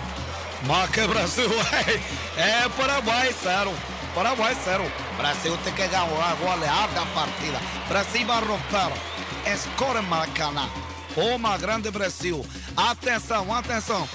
Mas 0.67 0.91
que 0.91 1.07
Brasil 1.07 1.51
é 2.37 2.69
Paraguai, 2.77 3.33
sério. 3.33 3.73
Paraguai, 4.15 4.55
sério. 4.65 4.91
Brasil 5.17 5.57
tem 5.65 5.73
que 5.75 5.87
ganhar 5.89 6.07
golear 6.07 6.89
da 6.95 7.07
partida. 7.07 7.61
Brasil 7.89 8.27
vai 8.27 8.41
romper. 8.41 8.93
Escore 9.53 10.01
Maracanã. 10.03 10.69
Uma 11.17 11.59
grande 11.59 11.91
Brasil. 11.91 12.45
Atenção, 12.77 13.53
atenção. 13.53 14.09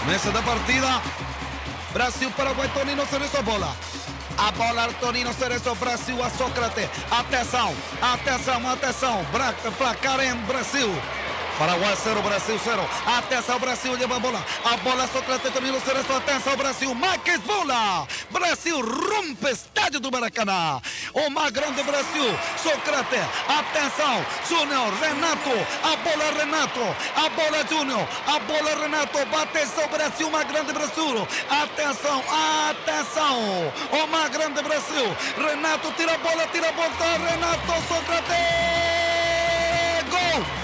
Começa 0.00 0.32
da 0.32 0.42
partida. 0.42 1.02
Brasil, 1.92 2.30
Paraguai, 2.32 2.68
Tonino, 2.72 3.06
Cerezo, 3.06 3.36
a 3.36 3.42
bola. 3.42 3.76
A 4.40 4.50
bola, 4.52 4.88
Tonino, 5.00 5.34
Cerezo, 5.34 5.74
Brasil, 5.74 6.22
a 6.22 6.30
Sócrates. 6.30 6.88
Atenção, 7.10 7.74
atenção, 8.00 8.68
atenção. 8.70 9.26
Placar 9.76 10.18
em 10.20 10.34
Brasil. 10.46 10.88
Paraguai 11.60 11.94
0, 11.94 12.22
Brasil 12.22 12.58
0. 12.58 12.88
Atenção, 13.04 13.58
Brasil 13.58 13.92
leva 13.92 14.16
a 14.16 14.18
bola. 14.18 14.42
A 14.64 14.78
bola, 14.78 15.06
Sócrates, 15.08 15.52
Tonino, 15.52 15.78
Cerezo. 15.82 16.10
Atenção, 16.10 16.56
Brasil. 16.56 16.94
Marques 16.94 17.38
bola. 17.40 18.08
Brasil 18.30 18.80
rompe 18.80 19.50
estádio 19.50 20.00
do 20.00 20.10
Maracanã. 20.10 20.80
O 21.12 21.28
mais 21.28 21.50
grande 21.50 21.82
Brasil. 21.82 22.24
Sócrates. 22.56 23.20
Atenção. 23.46 24.24
Júnior, 24.48 24.90
Renato. 25.02 25.50
A 25.84 25.96
bola, 25.96 26.32
Renato. 26.32 26.80
A 27.14 27.28
bola, 27.28 27.66
Júnior. 27.68 28.08
A 28.26 28.38
bola, 28.38 28.80
Renato. 28.80 29.18
Atenção, 29.18 29.86
Brasil. 29.88 30.30
Mais 30.30 30.48
grande 30.48 30.72
Brasil. 30.72 31.28
Atenção, 31.50 32.24
atenção. 32.70 33.70
O 33.92 34.06
mais 34.06 34.30
grande 34.30 34.62
Brasil. 34.62 35.14
Renato 35.36 35.92
tira 35.92 36.14
a 36.14 36.18
bola, 36.18 36.46
tira 36.46 36.70
a 36.70 36.72
bola. 36.72 36.88
Renato, 37.28 37.86
Sócrates. 37.86 38.34
Gol. 40.08 40.42
Gol. 40.42 40.59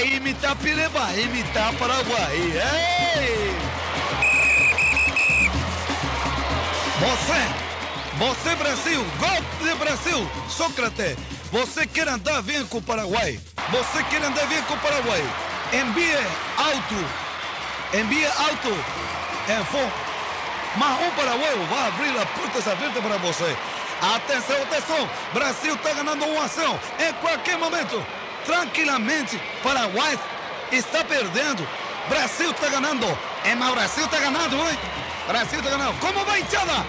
Imitar 0.00 0.54
Pireba, 0.56 1.12
imitar 1.16 1.72
Paraguai. 1.74 2.36
Ei! 2.36 3.52
Você, 7.00 7.40
você 8.16 8.56
Brasil, 8.56 9.04
gol 9.18 9.66
de 9.66 9.74
Brasil, 9.74 10.30
Sócrates, 10.48 11.16
você 11.50 11.86
quer 11.86 12.08
andar 12.08 12.42
bem 12.42 12.64
com 12.66 12.78
o 12.78 12.82
Paraguai, 12.82 13.40
você 13.70 14.02
quer 14.04 14.22
andar 14.22 14.46
bem 14.46 14.60
com 14.62 14.74
o 14.74 14.78
Paraguai, 14.78 15.22
envie 15.72 16.14
alto, 16.56 17.96
envie 17.96 18.26
alto, 18.26 18.74
fom, 19.70 19.90
mas 20.76 21.06
um 21.06 21.10
paraguaio 21.12 21.66
vai 21.66 21.88
abrir 21.88 22.18
as 22.18 22.28
portas 22.30 22.68
abertas 22.68 23.02
para 23.02 23.16
você. 23.18 23.56
Atenção, 24.14 24.62
atenção, 24.62 25.10
Brasil 25.32 25.74
está 25.74 25.92
ganhando 25.92 26.24
1 26.24 26.40
a 26.40 26.46
0 26.46 26.80
em 27.00 27.12
qualquer 27.14 27.58
momento, 27.58 28.04
tranquilamente, 28.48 29.38
Paraguai 29.62 30.18
está 30.72 31.04
perdendo, 31.04 31.68
Brasil 32.08 32.50
está 32.50 32.70
ganhando, 32.70 33.06
é, 33.44 33.54
mas 33.54 33.74
Brasil 33.74 34.04
está 34.06 34.18
ganhando, 34.18 34.56
hein? 34.56 34.78
Brasil 35.26 35.58
está 35.58 35.76
ganhando. 35.76 36.00
Como 36.00 36.24
vai, 36.24 36.40
hinchada? 36.40 36.86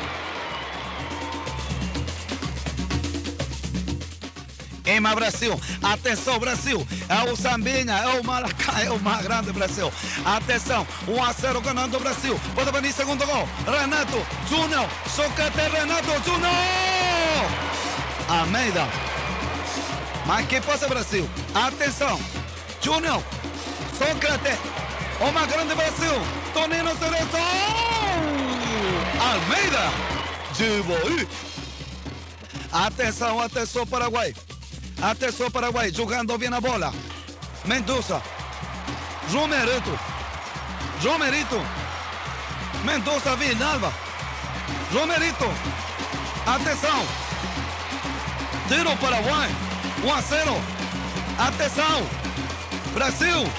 Ema 4.85 5.13
Brasil, 5.13 5.59
atenção 5.83 6.39
Brasil, 6.39 6.87
é 7.09 7.29
o 7.29 7.35
Sambinha, 7.35 7.93
é 7.93 8.19
o 8.19 8.23
Maracá, 8.23 8.81
é 8.81 8.89
o 8.89 8.97
mais 8.97 9.21
grande 9.21 9.51
Brasil. 9.51 9.91
Atenção, 10.25 10.87
1 11.09 11.23
a 11.23 11.33
0 11.33 11.59
ganhando 11.59 11.97
o 11.97 11.99
Brasil. 11.99 12.39
Pode 12.55 12.71
venir 12.71 12.93
segundo 12.93 13.25
gol. 13.25 13.47
Renato, 13.67 14.25
Júnior, 14.49 14.87
Sócrates, 15.13 15.73
Renato, 15.73 16.23
Júnior! 16.25 16.49
Almeida. 18.29 19.08
Mas 20.29 20.45
que 20.45 20.61
passa 20.61 20.87
Brasil? 20.87 21.27
Atenção, 21.55 22.19
Júnior, 22.83 23.19
Sócrates, 23.97 24.59
o 25.19 25.31
mais 25.31 25.51
grande 25.51 25.73
Brasil. 25.73 26.13
Tonino 26.53 26.95
Cerezo. 26.99 27.37
Almeida. 29.19 29.79
De 30.55 30.83
Boí. 30.83 31.27
Atenção, 32.71 33.41
atenção 33.41 33.87
Paraguai. 33.87 34.35
Atenção 35.01 35.49
Paraguai, 35.49 35.91
jogando 35.91 36.37
bem 36.37 36.53
a 36.53 36.61
bola. 36.61 36.93
Mendoza. 37.65 38.21
Romerito. 39.31 39.99
Romerito. 41.03 41.59
Mendoza 42.83 43.35
Villalba. 43.35 43.91
Romerito. 44.93 45.51
Atenção. 46.45 47.03
Tiro 48.67 48.95
Paraguai. 48.97 49.68
1 50.03 50.13
a 50.13 50.21
0. 50.21 50.61
Atenção. 51.37 52.09
Brasil. 52.93 53.49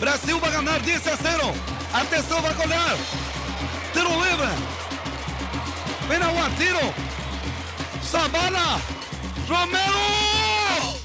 Brasil 0.00 0.40
vai 0.40 0.50
ganhar 0.50 0.80
10 0.80 1.08
a 1.08 1.16
0. 1.16 1.54
Atenção, 1.92 2.40
vai 2.40 2.54
golear. 2.54 2.96
Tiro 3.92 4.08
livre. 4.24 4.48
Vem 6.08 6.18
a 6.18 6.50
tiro. 6.56 6.94
Sabana. 8.02 8.80
Romero. 9.48 11.03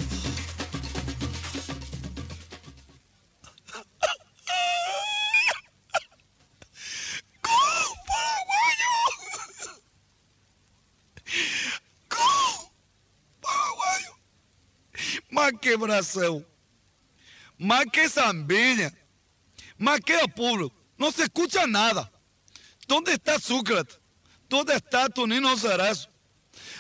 Mas 15.40 15.54
que 15.62 15.78
Brasil. 15.78 16.46
Mas 17.58 17.86
que 17.94 18.10
Zambinha. 18.10 18.92
Mas 19.78 20.02
que 20.02 20.14
Apuro. 20.14 20.70
No 20.98 21.14
se 21.14 21.24
escucha 21.24 21.66
nada. 21.66 22.12
¿Dónde 22.86 23.14
está 23.14 23.40
Sócrates? 23.40 23.98
¿Dónde 24.50 24.76
está 24.76 25.08
Tonino 25.08 25.56
Cerezo? 25.56 26.10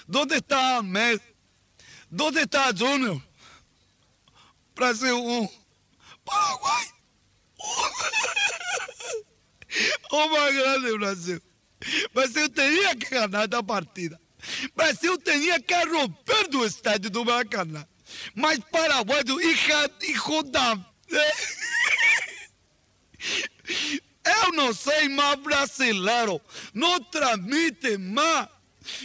¿Dónde 0.05 0.37
está 0.37 0.77
Ahmed? 0.77 1.21
¿Dónde 2.09 2.41
está 2.41 2.73
Junior? 2.77 3.21
Brasil 4.75 5.13
1. 5.13 5.51
Paraguai. 6.25 6.85
O 10.11 10.29
más 10.29 10.53
grande 10.53 10.91
Brasil. 10.97 11.43
Brasil 12.13 12.51
tenía 12.51 12.95
que 12.95 13.07
ganar 13.07 13.43
esta 13.43 13.61
partida. 13.63 14.19
Brasil 14.75 15.17
tenía 15.23 15.59
que 15.59 15.85
romper 15.85 16.49
do 16.49 16.65
estádio 16.65 17.09
do 17.11 17.23
Maracanã. 17.23 17.87
Mas 18.35 18.59
do 19.23 19.41
hija, 19.41 19.91
hijo 20.01 20.43
da... 20.43 20.77
Eu 24.25 24.51
não 24.53 24.73
sei 24.73 25.09
mais 25.09 25.39
brasileiro. 25.39 26.41
Não 26.73 26.99
transmite 27.03 27.97
mais. 27.97 28.47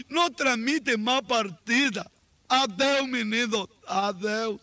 Não 0.08 0.30
transmite 0.30 0.96
mais 0.96 1.26
partida. 1.26 2.10
Adeus, 2.48 3.08
menino. 3.08 3.68
Adeus. 3.86 4.60